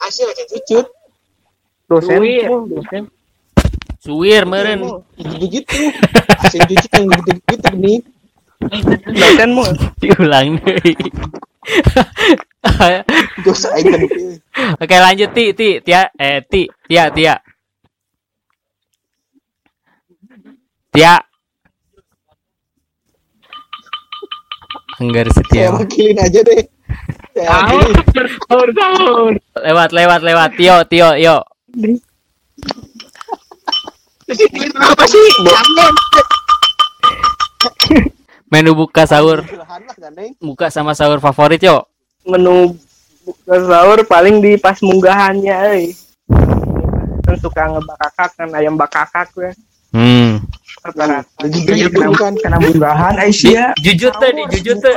hasil 0.00 0.26
aja 0.30 0.44
cucut. 0.46 0.86
dosen 1.90 2.18
Suwir. 2.18 2.46
dosen 2.70 3.02
Suwir 4.00 4.42
meureun. 4.46 5.02
Gitu-gitu. 5.18 5.90
Hasil 6.38 6.62
cucut 6.64 6.90
yang 6.96 7.06
gitu-gitu 7.10 7.70
nih. 7.76 7.98
Dosen 9.10 9.48
mu. 9.52 9.64
Diulang 10.00 10.56
deui. 10.62 10.94
Dosa 13.44 13.68
aing 13.76 13.88
kan 13.92 14.00
ieu. 14.02 14.38
Oke 14.82 14.96
lanjut 14.98 15.30
ti 15.36 15.44
ti 15.54 15.68
tia 15.82 16.10
eh 16.18 16.42
ti 16.46 16.66
tia 16.88 17.10
tia 17.14 17.34
tia 20.94 21.14
Anggar 24.96 25.28
Saya 25.52 25.68
setia 25.68 25.72
wakilin 25.76 26.16
aja 26.16 26.40
deh. 26.40 26.62
Saya 27.36 27.48
wakilin. 27.52 27.92
sahur 28.48 28.68
sahur. 28.72 29.32
lewat 29.60 29.90
lewat 29.92 30.20
lewat 30.24 30.50
Tio 30.56 30.76
Tio 30.88 31.10
yo 31.20 31.36
Apa 34.80 35.04
sih? 35.06 35.28
menu 38.50 38.70
buka 38.74 39.06
sahur 39.06 39.42
buka 40.38 40.66
sama 40.70 40.94
sahur 40.94 41.18
favorit 41.18 41.62
yo 41.62 41.86
Menu 42.26 42.74
buka 43.22 43.54
sahur 43.62 43.98
paling 44.06 44.42
di 44.42 44.58
pas 44.58 44.78
munggahannya 44.82 45.54
euy. 45.70 45.94
Kan 47.22 47.36
suka 47.38 47.70
ngebakakak 47.70 48.30
kan 48.34 48.48
ayam 48.54 48.74
bakakak 48.74 49.30
ya. 49.34 49.52
hmm 49.94 50.42
gitu 51.50 51.98
bukan. 51.98 52.38
karena 52.38 52.58
munggahan 52.62 53.18
Aisyah 53.18 53.74
jujur 53.82 54.12
tuh 54.14 54.30
di 54.30 54.42
jujur 54.54 54.76
tuh 54.78 54.94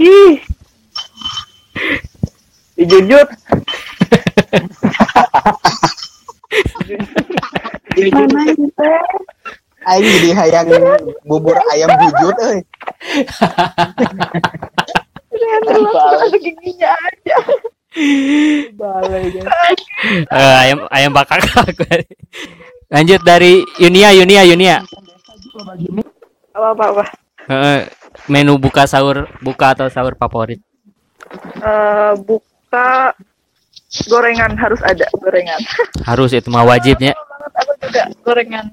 Ih. 0.00 0.40
Dijujut. 2.80 3.28
Dijujut. 7.92 8.64
Aing 9.90 10.06
jadi 10.06 10.30
hayang 10.38 10.66
bubur 11.26 11.58
ayam 11.70 11.90
jujur 11.98 12.34
euy. 12.40 12.60
Ada 15.30 16.26
giginya 16.36 16.90
aja. 16.94 17.36
Balai 18.74 19.34
kan. 19.34 19.46
Eh, 20.30 20.54
ayam 20.62 20.78
ayam 20.88 21.10
bakar 21.10 21.42
lanjut 22.94 23.20
dari 23.22 23.62
Yunia 23.78 24.10
Yunia 24.14 24.42
Yunia 24.46 24.82
Apa 26.54 26.68
apa 26.74 26.84
apa. 26.86 27.04
Eh, 27.50 27.80
menu 28.26 28.58
buka 28.58 28.86
sahur 28.86 29.26
buka 29.42 29.74
atau 29.74 29.90
sahur 29.90 30.14
favorit 30.14 30.62
Eh, 31.62 32.12
buka 32.22 33.14
gorengan 34.06 34.54
harus 34.54 34.78
ada 34.82 35.06
gorengan. 35.14 35.58
harus 36.02 36.30
itu 36.30 36.46
mah 36.46 36.62
wajibnya 36.62 37.14
banget 37.14 37.52
aku 37.54 37.72
juga 37.82 38.02
gorengan. 38.22 38.66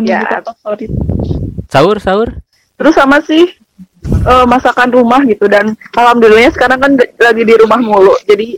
Ya, 0.00 0.24
favorit. 0.64 0.88
sahur 1.68 2.00
sahur 2.00 2.32
Terus 2.80 2.96
sama 2.96 3.20
sih 3.22 3.52
eh, 4.08 4.46
masakan 4.48 4.88
rumah 4.88 5.20
gitu 5.28 5.44
dan 5.46 5.76
alhamdulillahnya 5.94 6.50
sekarang 6.56 6.80
kan 6.80 6.92
lagi 6.96 7.42
di 7.44 7.54
rumah 7.54 7.78
mulu. 7.78 8.16
Jadi 8.24 8.56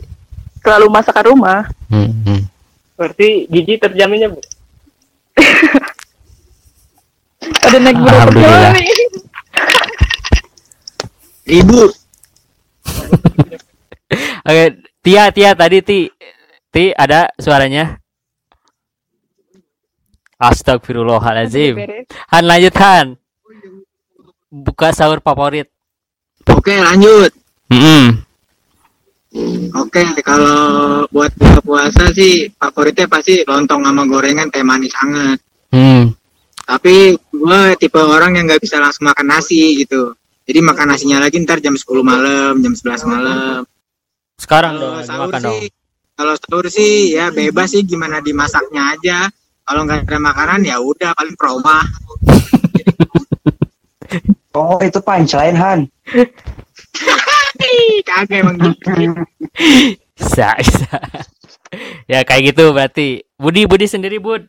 selalu 0.63 0.87
masakan 0.89 1.25
rumah. 1.35 1.67
Hmm, 1.91 2.09
hmm. 2.23 2.41
Berarti 2.95 3.45
Gigi 3.51 3.75
terjaminnya 3.77 4.31
Bu. 4.31 4.39
Ada 7.67 7.77
naik 7.77 7.99
berapa 7.99 8.71
nih? 8.73 8.89
Ibu, 11.61 11.93
Oke, 14.49 14.65
Tia, 15.01 15.33
Tia 15.33 15.51
tadi 15.57 15.81
Ti, 15.81 15.99
Ti 16.69 16.93
ada 16.93 17.29
suaranya. 17.37 17.97
Astagfirullahaladzim. 20.39 21.79
Han 22.31 22.43
lanjut 22.43 22.75
Han. 22.79 23.07
Buka 24.51 24.91
sahur 24.91 25.19
favorit. 25.19 25.67
oke 26.47 26.73
lanjut. 26.75 27.31
Hmm. 27.71 28.21
Oke, 29.75 29.99
kalau 30.23 31.03
buat 31.11 31.27
buka 31.35 31.59
puasa 31.59 32.07
sih 32.15 32.47
favoritnya 32.55 33.03
pasti 33.11 33.43
lontong 33.43 33.83
sama 33.83 34.07
gorengan 34.07 34.47
teh 34.47 34.63
manis 34.63 34.95
hangat. 34.95 35.39
Hmm. 35.75 36.15
Tapi 36.63 37.13
gue 37.19 37.59
tipe 37.75 37.99
orang 37.99 38.39
yang 38.39 38.47
nggak 38.47 38.63
bisa 38.63 38.79
langsung 38.79 39.11
makan 39.11 39.27
nasi 39.27 39.83
gitu. 39.83 40.15
Jadi 40.45 40.59
makan 40.61 40.87
nasinya 40.93 41.19
lagi 41.19 41.41
ntar 41.41 41.59
jam 41.59 41.75
10 41.75 41.83
malam, 42.05 42.63
jam 42.63 42.73
11 42.77 43.11
malam. 43.11 43.65
Sekarang 44.39 44.77
Kalau 44.77 44.93
dong, 44.93 45.03
sahur 45.03 45.27
makan 45.27 45.41
dong. 45.41 45.51
sih, 45.59 45.67
kalau 46.15 46.33
sahur 46.37 46.65
sih 46.69 46.93
ya 47.17 47.25
bebas 47.33 47.67
sih 47.75 47.81
gimana 47.83 48.21
dimasaknya 48.23 48.81
aja. 48.95 49.17
Kalau 49.65 49.81
nggak 49.81 50.05
ada 50.05 50.17
makanan 50.21 50.59
ya 50.61 50.77
udah 50.77 51.11
paling 51.13 51.33
proma. 51.35 51.81
oh 54.55 54.77
itu 54.79 54.99
punchline 54.99 55.57
Han 55.57 55.79
Ih, 57.55 58.03
Kagak 58.03 58.43
emang 58.43 58.59
gitu. 58.59 58.91
Bisa, 60.13 60.53
bisa. 60.59 60.99
ya 62.05 62.21
kayak 62.21 62.51
gitu 62.51 62.69
berarti. 62.69 63.23
Budi, 63.35 63.63
Budi 63.63 63.87
sendiri 63.87 64.19
Bud. 64.19 64.43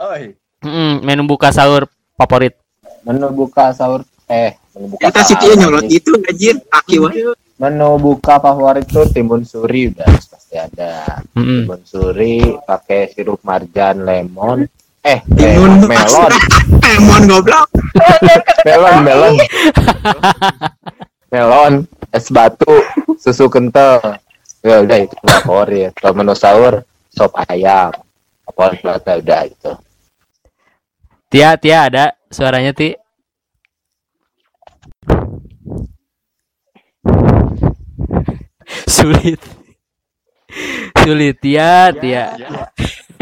Oi, 0.00 0.34
Hmm, 0.58 1.04
menu 1.04 1.28
buka 1.28 1.52
sahur 1.52 1.84
favorit. 2.16 2.56
menu 3.04 3.28
buka 3.28 3.68
sahur 3.70 4.00
eh 4.26 4.56
menu 4.74 4.86
buka 4.90 5.06
Kita 5.10 5.20
dia 5.38 5.54
nyolot 5.54 5.84
gitu 5.86 6.10
anjir, 6.18 6.56
kaki 6.66 6.96
wae. 6.98 7.22
Menu 7.54 7.90
buka 8.02 8.42
favorit 8.42 8.86
tuh 8.90 9.06
timun 9.14 9.46
suri 9.46 9.94
udah 9.94 10.10
pasti 10.10 10.58
ada. 10.58 11.22
Hmm. 11.38 11.62
Timun 11.62 11.80
suri 11.86 12.58
pakai 12.66 13.14
sirup 13.14 13.38
marjan 13.46 14.02
lemon. 14.02 14.66
Eh, 15.04 15.20
Timun 15.22 15.84
eh, 15.84 15.88
melon, 15.88 16.32
Lemon 16.80 17.22
goblok. 17.28 17.68
melon, 18.66 18.96
melon. 19.04 19.34
melon, 21.28 21.74
es 22.10 22.26
batu, 22.32 22.82
susu 23.20 23.46
kental. 23.46 24.18
Ya 24.64 24.80
udah 24.80 24.98
itu 24.98 25.14
favorit. 25.22 25.92
Kalau 26.00 26.16
menu 26.16 26.34
sahur 26.34 26.82
sop 27.12 27.36
ayam. 27.46 27.92
Banget 28.54 29.02
udah 29.02 29.40
itu. 29.44 29.72
Tia, 31.28 31.58
Tia 31.58 31.90
ada 31.90 32.14
suaranya 32.30 32.70
Ti. 32.70 33.03
Sulit. 38.94 39.40
Sulit 41.00 41.36
Tia, 41.40 41.90
Tia. 41.96 42.36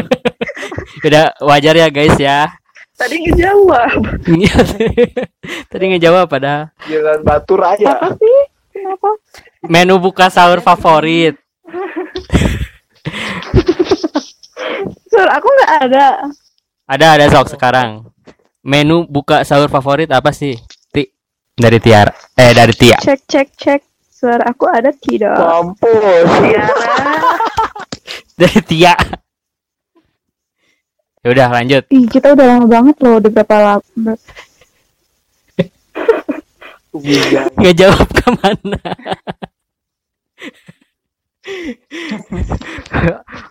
Udah 1.07 1.35
wajar 1.43 1.75
ya 1.75 1.87
guys 1.91 2.15
ya. 2.19 2.51
Tadi 2.93 3.19
ngejawab. 3.19 4.23
Tadi 5.71 5.83
ngejawab 5.91 6.29
pada 6.29 6.71
Jalan 6.87 7.19
batur 7.25 7.59
aja. 7.63 7.99
Apa 7.99 8.15
sih? 8.15 8.39
Kenapa? 8.73 9.09
menu 9.69 9.95
buka 10.01 10.27
sahur 10.27 10.59
favorit. 10.59 11.39
Sur, 15.07 15.27
aku 15.29 15.47
nggak 15.47 15.73
ada. 15.87 16.07
Ada 16.89 17.05
ada 17.15 17.25
sok 17.31 17.53
sekarang. 17.55 18.07
Menu 18.63 19.07
buka 19.07 19.43
sahur 19.47 19.67
favorit 19.71 20.09
apa 20.11 20.31
sih? 20.35 20.57
Ti 20.91 21.07
dari 21.55 21.79
Tiara. 21.79 22.11
Eh 22.35 22.51
dari 22.51 22.73
Tia. 22.75 22.97
Cek 22.99 23.19
cek 23.29 23.47
cek. 23.55 23.81
Suara 24.23 24.47
aku 24.47 24.71
ada 24.71 24.87
tidak? 25.03 25.35
Mampus. 25.35 26.23
Tiara. 26.39 26.71
Dari 28.39 28.59
Tia. 28.63 28.95
Ya 31.19 31.27
udah 31.27 31.47
lanjut. 31.51 31.83
Ih, 31.91 32.07
kita 32.07 32.31
udah 32.31 32.45
lama 32.55 32.63
banget 32.71 32.95
loh, 33.03 33.19
udah 33.19 33.31
berapa 33.35 33.55
lama? 33.59 34.15
Nggak 37.59 37.75
jawab 37.75 38.07
ke 38.15 38.27
mana. 38.39 38.79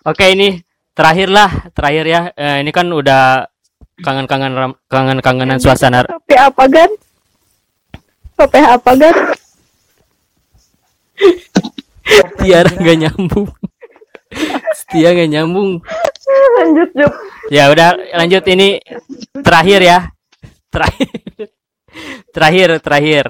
Oke 0.09 0.25
ini 0.33 0.57
terakhir 0.97 1.29
lah, 1.29 1.69
terakhir 1.77 2.05
ya. 2.09 2.21
Eh, 2.33 2.65
ini 2.65 2.73
kan 2.73 2.89
udah 2.89 3.45
kangen-kangen 4.01 4.57
ram- 4.57 4.79
kangen-kangenan 4.89 5.61
suasana. 5.61 6.01
Kopi 6.01 6.33
apa 6.33 6.63
gan? 6.65 6.89
Kopi 8.41 8.57
apa 8.57 8.91
gan? 8.97 9.15
Tiara 12.39 12.71
nggak 12.73 12.97
nyambung. 13.07 13.49
Tia 14.91 15.09
nggak 15.13 15.29
nyambung. 15.31 15.81
Lanjut 16.59 16.89
Jup. 16.93 17.13
Ya 17.49 17.69
udah 17.71 17.97
lanjut 18.17 18.43
ini 18.49 18.77
terakhir 19.41 19.79
ya. 19.81 19.99
Terakhir. 20.69 21.09
terakhir 22.33 22.81
terakhir 22.81 23.25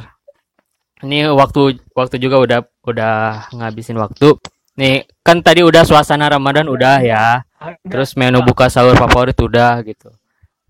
ini 1.03 1.27
waktu 1.27 1.83
waktu 1.91 2.15
juga 2.19 2.39
udah 2.39 2.59
udah 2.87 3.15
ngabisin 3.51 3.99
waktu 3.99 4.39
nih 4.79 5.05
kan 5.21 5.43
tadi 5.43 5.61
udah 5.61 5.83
suasana 5.83 6.31
Ramadan 6.31 6.71
udah 6.71 7.03
ya 7.03 7.43
terus 7.85 8.15
menu 8.15 8.41
buka 8.41 8.71
sahur 8.71 8.95
favorit 8.95 9.35
udah 9.37 9.83
gitu 9.83 10.09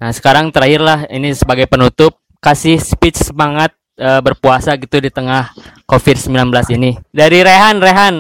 nah 0.02 0.10
sekarang 0.10 0.50
terakhir 0.50 0.82
lah 0.82 1.00
ini 1.08 1.32
sebagai 1.38 1.70
penutup 1.70 2.18
kasih 2.42 2.82
speech 2.82 3.22
semangat 3.22 3.72
eh, 3.98 4.22
berpuasa 4.22 4.74
gitu 4.78 4.98
di 5.00 5.10
tengah 5.10 5.52
COVID-19 5.86 6.50
ini 6.78 6.98
dari 7.10 7.42
Rehan 7.42 7.78
Rehan 7.78 8.16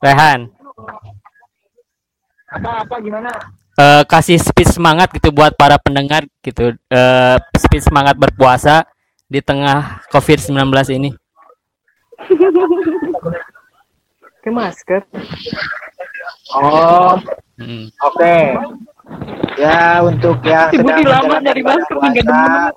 Rehan 0.00 0.40
Apa-apa 2.54 2.96
gimana? 3.02 3.30
eh, 3.74 4.02
kasih 4.06 4.38
speech 4.38 4.70
semangat 4.78 5.10
gitu 5.10 5.34
buat 5.34 5.56
para 5.58 5.74
pendengar 5.80 6.22
gitu 6.40 6.76
eh 6.88 7.36
speech 7.58 7.88
semangat 7.90 8.14
berpuasa 8.14 8.86
di 9.26 9.42
tengah 9.42 10.04
COVID-19 10.12 10.54
ini 10.94 11.10
Ke 14.44 14.52
masker. 14.52 15.02
Oh, 16.52 17.16
Hmm. 17.54 17.86
Oke. 18.02 18.36
Ya 19.54 20.00
untuk 20.02 20.40
yang 20.42 20.72
Si 20.72 20.80
sedang 20.80 21.04
hingga 21.04 21.76
puasa 21.92 22.72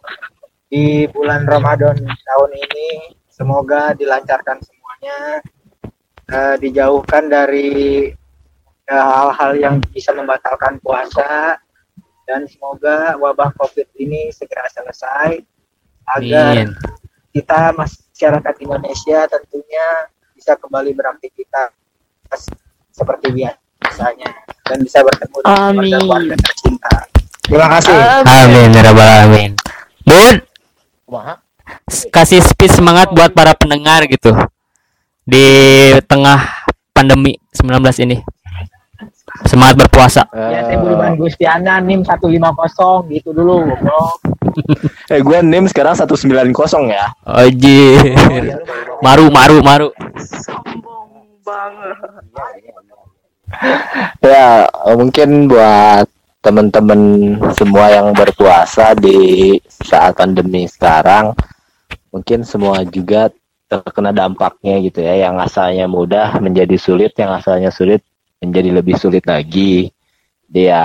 di 0.67 1.07
bulan 1.15 1.47
Ramadan 1.47 1.95
tahun 2.03 2.51
ini 2.53 3.15
semoga 3.31 3.95
dilancarkan 3.95 4.59
semuanya 4.59 5.19
eh, 6.27 6.55
dijauhkan 6.59 7.31
dari 7.31 8.11
eh, 8.83 9.05
hal-hal 9.15 9.51
yang 9.55 9.75
bisa 9.95 10.11
membatalkan 10.11 10.83
puasa 10.83 11.55
dan 12.27 12.43
semoga 12.51 13.15
wabah 13.15 13.55
Covid 13.55 13.87
ini 13.95 14.27
segera 14.35 14.67
selesai 14.67 15.39
agar 16.19 16.67
Amin. 16.67 16.75
kita 17.31 17.71
masyarakat 17.71 18.55
Indonesia 18.59 19.23
tentunya 19.31 19.87
bisa 20.35 20.59
kembali 20.59 20.91
beraktivitas 20.91 21.71
seperti 22.91 23.31
biasanya 23.79 24.29
dan 24.67 24.79
bisa 24.79 24.99
bertemu 25.01 25.37
dengan 25.39 25.57
Amin. 25.71 25.91
keluarga 25.95 26.35
tercinta. 26.37 26.91
Terima 27.41 27.67
kasih. 27.71 27.95
Amin 28.27 28.69
ya 28.71 28.81
rabbal 28.83 29.27
Kumaha? 31.07 31.33
s- 31.87 32.07
kasih 32.07 32.43
speech 32.43 32.75
semangat 32.75 33.11
buat 33.11 33.31
para 33.31 33.55
pendengar 33.55 34.03
gitu 34.07 34.35
di 35.23 35.43
tengah 36.03 36.67
pandemi 36.91 37.39
19 37.55 38.03
ini. 38.03 38.19
Semangat 39.45 39.77
berpuasa. 39.77 40.25
Ya, 40.33 40.65
saya 40.65 40.81
Budiman 40.81 41.13
Gustiana 41.15 41.77
NIM 41.77 42.01
150 42.01 43.05
gitu 43.13 43.29
dulu, 43.31 43.69
bro. 43.69 44.03
Eh 45.13 45.21
gue 45.21 45.37
NIM 45.39 45.69
sekarang 45.69 45.93
190 45.93 46.49
ya. 46.89 47.05
Ojir. 47.23 48.17
Maru 49.05 49.29
maru 49.29 49.61
maru. 49.61 49.87
Sombong 50.17 51.37
banget. 51.45 51.95
Ya, 54.19 54.67
mungkin 54.95 55.47
buat 55.47 56.07
teman-teman 56.43 57.01
semua 57.55 57.91
yang 57.91 58.11
berpuasa 58.11 58.95
di 58.95 59.55
saat 59.67 60.15
pandemi 60.19 60.67
sekarang, 60.67 61.31
mungkin 62.11 62.43
semua 62.43 62.83
juga 62.87 63.31
terkena 63.67 64.11
dampaknya 64.11 64.79
gitu 64.83 64.99
ya. 65.03 65.27
Yang 65.27 65.51
asalnya 65.51 65.85
mudah 65.87 66.39
menjadi 66.43 66.75
sulit, 66.75 67.15
yang 67.15 67.31
asalnya 67.35 67.71
sulit 67.71 68.03
menjadi 68.43 68.69
lebih 68.83 68.95
sulit 68.99 69.23
lagi. 69.23 69.91
Dia 70.47 70.83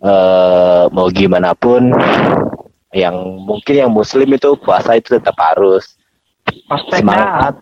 eh, 0.00 0.84
mau 0.92 1.08
gimana 1.12 1.52
pun, 1.56 1.92
yang 2.92 3.16
mungkin 3.40 3.74
yang 3.76 3.92
muslim 3.92 4.28
itu 4.36 4.52
puasa 4.60 5.00
itu 5.00 5.16
tetap 5.16 5.36
harus 5.40 5.96
semangat 6.92 7.56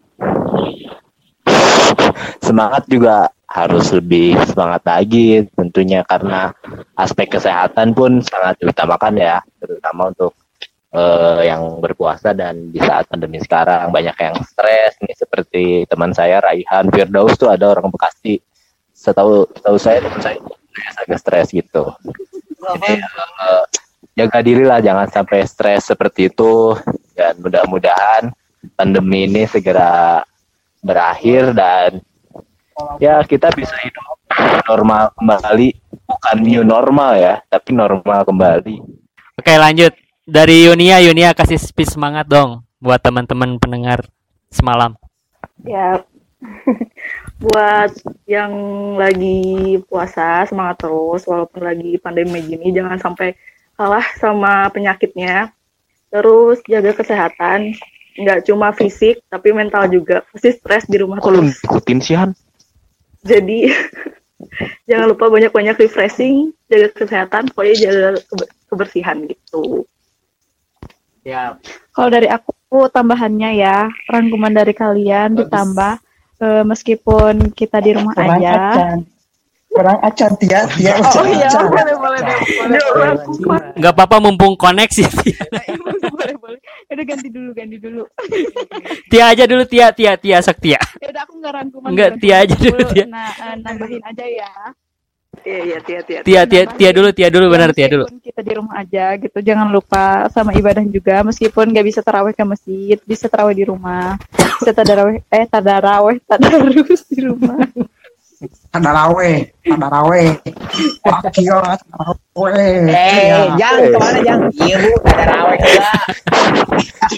semangat 2.42 2.82
juga 2.90 3.30
harus 3.50 3.90
lebih 3.90 4.38
semangat 4.46 4.86
lagi 4.86 5.42
tentunya 5.58 6.06
karena 6.06 6.54
aspek 6.94 7.34
kesehatan 7.34 7.98
pun 7.98 8.22
sangat 8.22 8.62
diutamakan 8.62 9.18
ya 9.18 9.42
terutama 9.58 10.14
untuk 10.14 10.38
eh, 10.94 11.50
yang 11.50 11.82
berpuasa 11.82 12.30
dan 12.30 12.70
di 12.70 12.78
saat 12.78 13.10
pandemi 13.10 13.42
sekarang. 13.42 13.90
Banyak 13.90 14.16
yang 14.22 14.36
stres 14.46 14.94
nih 15.02 15.14
seperti 15.18 15.64
teman 15.90 16.14
saya 16.14 16.38
Raihan 16.38 16.86
Firdaus 16.94 17.34
tuh 17.34 17.50
ada 17.50 17.74
orang 17.74 17.90
Bekasi. 17.90 18.38
Setahu 18.94 19.50
setahu 19.50 19.76
saya 19.82 19.98
teman 19.98 20.22
saya 20.22 20.38
agak 21.02 21.18
stres 21.18 21.50
gitu. 21.50 21.90
Jadi 22.54 23.02
eh, 23.02 23.64
jaga 24.14 24.38
diri 24.46 24.62
lah 24.62 24.78
jangan 24.78 25.10
sampai 25.10 25.42
stres 25.42 25.90
seperti 25.90 26.30
itu. 26.30 26.78
Dan 27.18 27.34
mudah-mudahan 27.42 28.30
pandemi 28.78 29.26
ini 29.26 29.42
segera 29.50 30.22
berakhir 30.80 31.52
dan 31.52 32.00
ya 33.02 33.20
kita 33.26 33.50
bisa 33.56 33.74
hidup 33.82 34.04
normal 34.68 35.10
kembali 35.18 35.68
bukan 36.06 36.36
new 36.42 36.62
normal 36.62 37.18
ya 37.18 37.42
tapi 37.50 37.74
normal 37.74 38.24
kembali 38.24 39.00
Oke 39.40 39.56
lanjut 39.56 39.96
dari 40.28 40.68
Yunia 40.68 41.00
Yunia 41.00 41.32
kasih 41.32 41.56
speech 41.56 41.96
semangat 41.96 42.28
dong 42.28 42.60
buat 42.76 43.00
teman-teman 43.00 43.56
pendengar 43.56 44.04
semalam. 44.52 44.96
Ya, 45.64 46.04
buat 47.44 47.92
yang 48.28 48.52
lagi 49.00 49.80
puasa 49.88 50.44
semangat 50.44 50.84
terus 50.84 51.24
walaupun 51.24 51.64
lagi 51.64 51.96
pandemi 52.00 52.44
gini 52.44 52.68
jangan 52.68 53.00
sampai 53.00 53.32
kalah 53.80 54.04
sama 54.20 54.68
penyakitnya. 54.68 55.56
Terus 56.12 56.60
jaga 56.68 56.92
kesehatan, 56.92 57.72
nggak 58.20 58.44
cuma 58.44 58.76
fisik 58.76 59.24
tapi 59.32 59.56
mental 59.56 59.88
juga. 59.88 60.20
Pasti 60.28 60.52
stres 60.52 60.84
di 60.84 61.00
rumah 61.00 61.16
kok 61.16 61.32
lu 61.32 61.48
terus. 61.48 61.64
ikutin 61.64 61.98
sih 62.04 62.16
Han 62.18 62.36
Jadi 63.20 63.68
jangan 64.88 65.06
lupa 65.12 65.28
banyak-banyak 65.28 65.76
refreshing, 65.76 66.52
jaga 66.66 66.88
kesehatan, 66.92 67.52
pokoknya 67.52 67.76
jaga 67.88 68.08
kebe- 68.24 68.50
kebersihan 68.66 69.16
gitu. 69.28 69.84
Ya. 71.20 71.60
Kalau 71.92 72.08
dari 72.08 72.26
aku 72.26 72.88
tambahannya 72.88 73.60
ya, 73.60 73.92
rangkuman 74.08 74.56
dari 74.56 74.72
kalian 74.72 75.36
ditambah 75.36 76.00
eh, 76.40 76.64
meskipun 76.64 77.52
kita 77.52 77.76
di 77.84 77.92
rumah 77.92 78.16
Kurang 78.16 78.40
aja. 78.40 78.52
acan. 78.56 78.98
Kurang 79.70 79.98
acan 80.02 80.30
Tia, 80.40 80.60
Tia 80.66 80.92
Oh 80.96 81.04
acan. 81.04 81.24
iya, 81.30 81.50
boleh 81.60 81.94
boleh 81.94 82.20
boleh 82.24 82.80
rangkuman. 83.14 83.60
Nggak 83.76 83.92
apa-apa 83.92 84.16
mumpung 84.18 84.56
koneksi. 84.56 85.04
boleh 86.20 86.36
boleh. 86.36 86.60
Udah 86.92 87.04
ganti 87.08 87.28
dulu, 87.32 87.50
ganti 87.56 87.76
dulu. 87.80 88.02
Tia 89.08 89.24
aja 89.32 89.44
dulu 89.48 89.62
Tia 89.64 89.86
Tia 89.96 90.12
Tia 90.20 90.38
sok 90.44 90.60
Tia. 90.60 90.80
Ya 91.00 91.08
udah 91.08 91.22
aku 91.24 91.32
nggak 91.40 91.52
rangkuman. 91.56 91.88
Nggak, 91.96 92.10
Tia 92.20 92.36
aja 92.44 92.54
dulu, 92.54 92.80
Tia. 92.92 93.04
Nah, 93.08 93.32
eh, 93.32 93.54
nambahin 93.64 94.02
aja 94.04 94.24
ya. 94.28 94.50
Iya 95.40 95.58
iya 95.62 95.78
tia 95.80 96.00
tia. 96.02 96.20
Tia 96.26 96.42
Tia 96.44 96.62
Tia 96.68 96.90
dulu 96.90 97.08
Tia 97.14 97.30
dulu 97.30 97.46
Ya, 97.48 97.52
benar 97.54 97.70
Tia 97.72 97.86
dulu. 97.88 98.04
kita 98.20 98.42
di 98.42 98.52
rumah 98.52 98.82
aja 98.82 99.14
gitu 99.16 99.38
jangan 99.40 99.70
lupa 99.70 100.26
sama 100.28 100.50
ibadah 100.52 100.82
juga 100.90 101.22
meskipun 101.22 101.70
nggak 101.70 101.86
bisa 101.86 102.00
taraweh 102.02 102.34
ke 102.34 102.42
masjid 102.44 102.98
bisa 103.06 103.30
taraweh 103.30 103.54
di 103.54 103.64
rumah 103.64 104.18
bisa 104.58 104.74
taraweh 104.74 105.22
eh 105.30 105.46
taraweh 105.46 106.18
tadarus 106.26 107.06
di 107.08 107.24
rumah 107.24 107.62
Tadarawe, 108.72 109.30
tadarawe. 109.60 110.22
Wakil 111.04 111.44
tadarawe. 111.60 112.16
eh 112.48 112.80
Iya. 112.88 113.38
jangan 113.60 113.84
ke 113.84 113.98
mana 114.00 114.18
jangan 114.24 114.48
iya 114.56 114.76
bu 114.80 114.92
ada 115.04 115.36
juga 115.60 115.90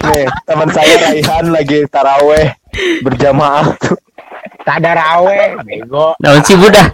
Nih, 0.03 0.25
teman 0.43 0.69
saya 0.75 0.95
Raihan 0.99 1.45
lagi 1.55 1.79
taraweh 1.87 2.47
berjamaah. 3.07 3.71
tak 4.67 4.77
ada 4.83 4.91
raweh 4.99 5.55
bego 5.63 6.15
Daun 6.19 6.43
si 6.43 6.55
Buddha. 6.59 6.91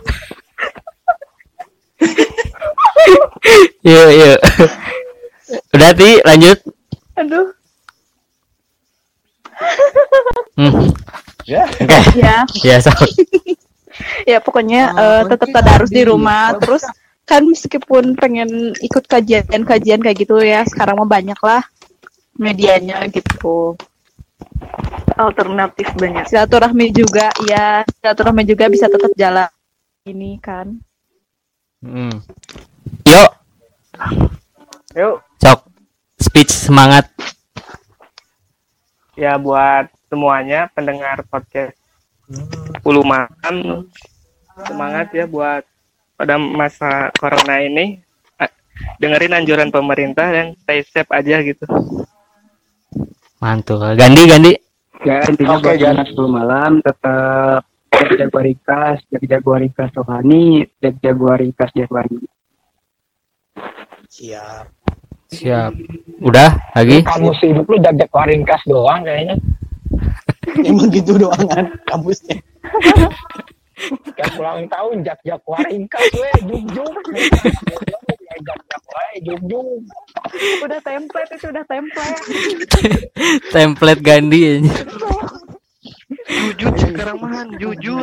Yuk 3.80 4.08
yuk. 4.12 4.38
Udah 5.72 5.90
Ti 5.96 6.10
lanjut. 6.22 6.58
aduh 7.16 7.48
Hmm. 10.54 10.90
Ya. 11.48 11.64
Oke. 11.66 11.98
ya 12.14 12.44
Ya 12.60 12.76
sok. 12.78 13.08
Ya 14.24 14.38
pokoknya 14.38 14.82
eh, 14.92 15.22
tetap 15.26 15.48
tadarus 15.50 15.88
di 15.88 16.02
rumah 16.02 16.54
terus 16.56 16.84
kan 17.22 17.44
meskipun 17.44 18.16
pengen 18.16 18.48
ikut 18.78 19.04
kajian-kajian 19.04 20.00
kayak 20.00 20.18
gitu 20.18 20.40
ya 20.40 20.64
sekarang 20.64 20.96
mah 20.96 21.06
banyak 21.06 21.36
lah 21.38 21.60
medianya 22.34 23.04
gitu 23.08 23.76
Alternatif 25.12 25.90
banyak. 25.94 26.24
silaturahmi 26.26 26.90
juga 26.90 27.28
ya 27.44 27.82
silaturahmi 27.92 28.42
juga 28.44 28.66
bisa 28.66 28.86
tetap 28.86 29.10
jalan 29.14 29.48
ini 30.04 30.38
kan 30.38 30.78
Hmm. 31.78 32.10
Yuk 33.04 33.30
Yuk, 34.92 35.22
sok. 35.38 35.62
Speech 36.18 36.50
semangat. 36.50 37.06
ya 39.14 39.34
buat 39.34 39.86
semuanya 40.06 40.66
pendengar 40.70 41.22
podcast 41.24 41.74
10 42.28 42.84
malam 43.02 43.54
semangat 44.68 45.08
ya 45.16 45.24
buat 45.24 45.64
pada 46.18 46.36
masa 46.36 47.08
corona 47.16 47.62
ini 47.62 48.02
dengerin 49.00 49.38
anjuran 49.38 49.70
pemerintah 49.72 50.28
dan 50.28 50.46
stay 50.60 50.84
safe 50.84 51.10
aja 51.10 51.40
gitu 51.42 51.64
Mantul. 53.38 53.94
Gandi 53.94 54.22
Gandi. 54.26 54.52
Ya 55.06 55.22
intinya 55.30 55.62
Oke, 55.62 55.70
buat 55.70 55.78
Jan. 55.78 55.94
anak 55.94 56.10
10 56.10 56.26
malam 56.26 56.72
tetap 56.82 57.62
jago 58.18 58.38
ringkas, 58.42 58.98
jago 59.14 59.52
ringkas 59.54 59.90
rohani, 59.94 60.66
jago 60.82 61.30
ringkas 61.38 61.70
jasmani. 61.70 62.18
Siap. 64.10 64.66
Siap. 65.30 65.72
Udah 66.18 66.50
lagi? 66.74 67.06
Kamu 67.06 67.30
hidup 67.30 67.66
lu 67.70 67.76
jak-jak 67.78 68.10
waringkas 68.10 68.62
doang 68.66 69.06
kayaknya. 69.06 69.38
Emang 70.68 70.88
gitu 70.92 71.18
doang 71.18 71.44
kan 71.48 71.66
kampusnya. 71.88 72.36
Kayak 74.18 74.34
ulang 74.34 74.66
tahun 74.66 75.06
jak-jak 75.06 75.38
waringkas 75.46 76.10
we, 76.10 76.30
juk-juk. 76.50 76.94
Jak-jak 78.42 78.82
wae, 78.90 79.14
juk-juk. 79.22 79.66
Udah 80.66 80.80
template 80.82 81.30
itu 81.38 81.46
udah 81.46 81.64
template. 81.70 82.22
Template 83.54 84.02
Gandi 84.02 84.40
aja. 84.58 84.74
jujur 86.28 86.74
sekarang 86.74 87.16
mah 87.22 87.46
jujur 87.56 88.02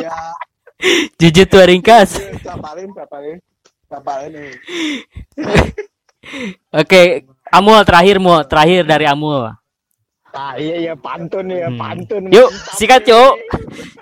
Jujut 1.20 1.48
tuh 1.48 1.64
ringkas. 1.68 2.24
Kapalin, 2.40 2.90
kapalin. 2.96 3.38
Kapalin 3.92 4.32
nih. 4.32 4.52
Oke, 6.72 7.28
Amul 7.52 7.84
terakhir 7.88 8.18
Mul, 8.18 8.44
terakhir 8.48 8.84
dari 8.88 9.06
Amul. 9.08 9.52
Ah 10.36 10.60
iya 10.60 10.92
ya 10.92 10.94
pantun 11.00 11.48
ya, 11.48 11.72
Hmm. 11.72 11.80
pantun. 11.80 12.28
Yuk, 12.28 12.52
sikat 12.76 13.08
yuk. 13.08 13.40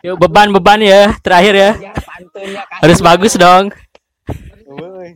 Yuk 0.02 0.18
beban-beban 0.18 0.82
ya, 0.82 1.14
terakhir 1.22 1.54
ya. 1.54 1.72
Ya, 1.78 1.94
pantunnya 1.94 2.62
Harus 2.82 3.00
bagus 3.06 3.34
dong. 3.38 3.70
Woi. 4.66 5.14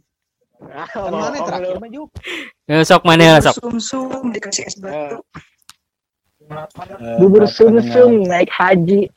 Mana 1.09 1.39
terakhir? 1.41 1.75
Yuk, 2.69 2.81
sok 2.85 3.01
mana 3.01 3.41
sok. 3.41 3.57
Sum-sum 3.57 4.29
dikasih 4.29 4.69
es 4.69 4.77
batu. 4.77 5.17
Eh, 6.47 7.17
Bubur 7.19 7.43
buat 7.43 7.51
sum-sum 7.51 8.23
naik 8.23 8.53
haji. 8.53 9.09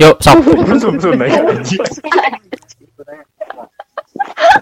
Yuk, 0.00 0.16
sok. 0.18 0.40
Sum-sum 0.80 1.12
naik 1.20 1.36
haji. 1.36 1.76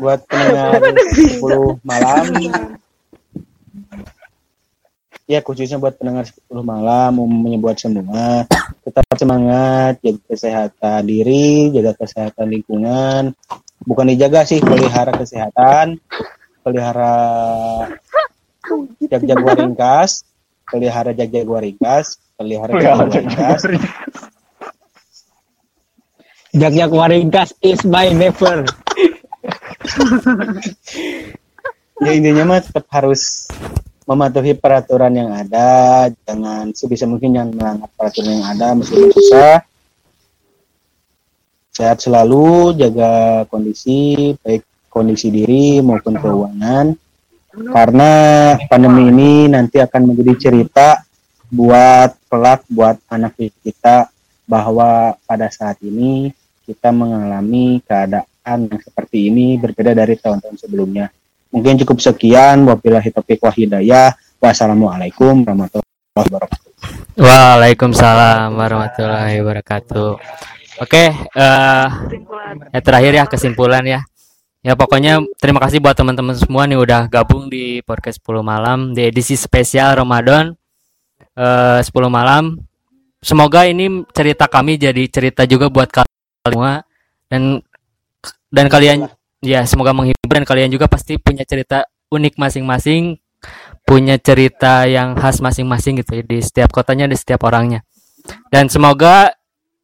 buat 0.01 0.21
pendengar 0.27 0.81
10 1.15 1.87
malam 1.87 2.25
ya 5.33 5.41
khususnya 5.41 5.81
buat 5.81 5.97
pendengar 5.97 6.29
10 6.29 6.53
malam 6.61 7.17
umumnya 7.17 7.57
buat 7.57 7.81
semua 7.81 8.45
tetap 8.85 9.09
semangat 9.17 9.97
jaga 10.05 10.21
kesehatan 10.29 11.01
diri 11.09 11.73
jaga 11.73 11.97
kesehatan 11.97 12.47
lingkungan 12.53 13.33
bukan 13.89 14.13
dijaga 14.13 14.45
sih 14.45 14.61
pelihara 14.61 15.17
kesehatan 15.17 15.97
pelihara 16.61 17.17
jag 19.09 19.23
jaguar 19.25 19.57
ringkas 19.57 20.29
pelihara 20.69 21.17
jag 21.17 21.33
jaguar 21.33 21.65
ringkas 21.65 22.21
pelihara 22.37 22.77
jag 22.77 22.85
jaguar 22.85 23.09
ringkas 23.09 23.63
Jak-jak 26.53 26.93
waringkas 26.93 27.57
is 27.65 27.81
my 27.81 28.13
never. 28.13 28.69
ya 32.05 32.13
intinya 32.13 32.45
mah 32.45 32.61
tetap 32.61 32.85
harus 32.93 33.49
mematuhi 34.13 34.53
peraturan 34.53 35.17
yang 35.17 35.33
ada 35.33 36.07
jangan 36.29 36.69
sebisa 36.77 37.09
mungkin 37.09 37.33
jangan 37.33 37.51
melanggar 37.57 37.89
peraturan 37.97 38.37
yang 38.37 38.47
ada 38.53 38.77
meskipun 38.77 39.09
susah. 39.09 39.65
Sehat 41.73 42.05
selalu 42.05 42.77
jaga 42.77 43.43
kondisi 43.49 44.37
baik 44.45 44.93
kondisi 44.93 45.33
diri 45.33 45.81
maupun 45.81 46.21
keuangan. 46.21 46.93
Karena 47.53 48.13
pandemi 48.69 49.09
ini 49.09 49.33
nanti 49.49 49.81
akan 49.81 50.13
menjadi 50.13 50.49
cerita 50.49 51.01
buat 51.49 52.17
pelak 52.29 52.65
buat 52.69 52.97
anak 53.09 53.37
kita 53.61 54.09
bahwa 54.49 55.17
pada 55.25 55.49
saat 55.53 55.81
ini 55.85 56.33
kita 56.65 56.93
mengalami 56.93 57.81
keadaan 57.85 58.69
yang 58.69 58.81
seperti 58.81 59.33
ini 59.33 59.57
berbeda 59.61 59.93
dari 59.93 60.17
tahun-tahun 60.17 60.61
sebelumnya 60.61 61.13
Mungkin 61.53 61.77
cukup 61.85 62.01
sekian. 62.01 62.65
Wabillahi 62.65 63.13
taufiq 63.13 63.39
wal 63.45 63.53
hidayah. 63.53 64.17
Wassalamualaikum 64.41 65.45
warahmatullahi 65.45 65.87
wabarakatuh. 66.17 66.71
Waalaikumsalam 67.21 68.57
warahmatullahi 68.57 69.39
wabarakatuh. 69.45 70.11
Oke, 70.81 71.15
eh 71.15 71.89
ya 72.73 72.81
terakhir 72.81 73.13
ya 73.15 73.25
kesimpulan 73.29 73.85
ya. 73.85 74.01
Ya 74.65 74.75
pokoknya 74.75 75.21
terima 75.39 75.61
kasih 75.61 75.79
buat 75.83 75.95
teman-teman 75.95 76.35
semua 76.39 76.65
nih 76.65 76.79
udah 76.79 77.07
gabung 77.07 77.51
di 77.53 77.83
podcast 77.83 78.23
10 78.23 78.43
malam 78.47 78.79
di 78.95 79.07
edisi 79.07 79.35
spesial 79.37 79.95
Ramadan 79.95 80.57
eh 81.37 81.81
10 81.85 81.93
malam. 82.09 82.59
Semoga 83.23 83.69
ini 83.71 84.03
cerita 84.11 84.51
kami 84.51 84.81
jadi 84.81 85.07
cerita 85.07 85.47
juga 85.47 85.71
buat 85.71 85.87
kalian 85.87 86.43
semua 86.43 86.83
dan 87.31 87.63
dan 88.51 88.67
kalian 88.67 89.07
ya 89.43 89.67
semoga 89.67 89.91
menghibur 89.91 90.31
dan 90.31 90.47
kalian 90.47 90.71
juga 90.71 90.87
pasti 90.87 91.19
punya 91.19 91.43
cerita 91.43 91.85
unik 92.15 92.39
masing-masing, 92.39 93.19
punya 93.83 94.17
cerita 94.17 94.87
yang 94.87 95.19
khas 95.19 95.43
masing-masing 95.43 95.99
gitu 96.01 96.23
ya 96.23 96.23
di 96.23 96.39
setiap 96.39 96.71
kotanya 96.71 97.11
di 97.11 97.19
setiap 97.19 97.43
orangnya. 97.45 97.83
Dan 98.49 98.71
semoga 98.71 99.35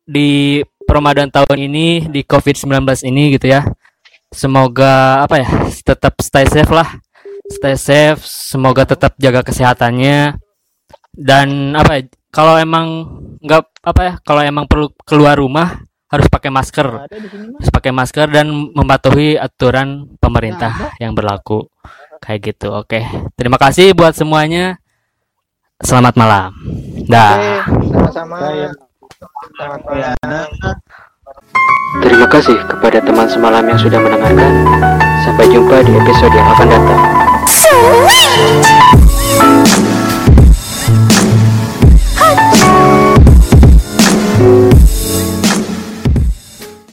di 0.07 0.63
Ramadan 0.89 1.29
tahun 1.29 1.69
ini 1.69 2.09
di 2.09 2.23
COVID-19 2.25 3.05
ini 3.05 3.37
gitu 3.37 3.51
ya. 3.51 3.67
Semoga 4.31 5.25
apa 5.27 5.43
ya? 5.43 5.49
Tetap 5.69 6.17
stay 6.23 6.47
safe 6.47 6.71
lah. 6.71 6.89
Stay 7.49 7.75
safe, 7.77 8.21
semoga 8.25 8.87
tetap 8.87 9.19
jaga 9.19 9.43
kesehatannya. 9.43 10.39
Dan 11.13 11.75
apa 11.75 11.99
ya? 11.99 12.03
Kalau 12.31 12.55
emang 12.61 12.87
nggak 13.43 13.63
apa 13.83 14.01
ya? 14.05 14.13
Kalau 14.23 14.43
emang 14.45 14.65
perlu 14.69 14.93
keluar 15.03 15.41
rumah 15.41 15.88
harus 16.09 16.27
pakai 16.29 16.51
masker. 16.53 16.89
Harus 17.09 17.71
pakai 17.73 17.93
masker 17.93 18.27
dan 18.33 18.49
mematuhi 18.73 19.37
aturan 19.37 20.09
pemerintah 20.19 20.93
yang 21.01 21.13
berlaku. 21.13 21.69
Kayak 22.19 22.55
gitu. 22.55 22.75
Oke. 22.75 23.05
Terima 23.39 23.61
kasih 23.61 23.95
buat 23.95 24.17
semuanya. 24.17 24.81
Selamat 25.79 26.19
malam. 26.19 26.51
Dah. 27.07 27.63
Sama-sama. 27.71 28.37
Selamat 29.55 29.81
malam. 29.87 30.17
Terima 31.99 32.27
kasih 32.29 32.57
kepada 32.69 32.99
teman 33.01 33.29
semalam 33.29 33.65
yang 33.65 33.79
sudah 33.79 34.01
mendengarkan. 34.01 34.53
Sampai 35.25 35.47
jumpa 35.53 35.85
di 35.85 35.93
episode 35.95 36.35
yang 36.35 36.49
akan 36.57 36.67
datang. 36.69 37.01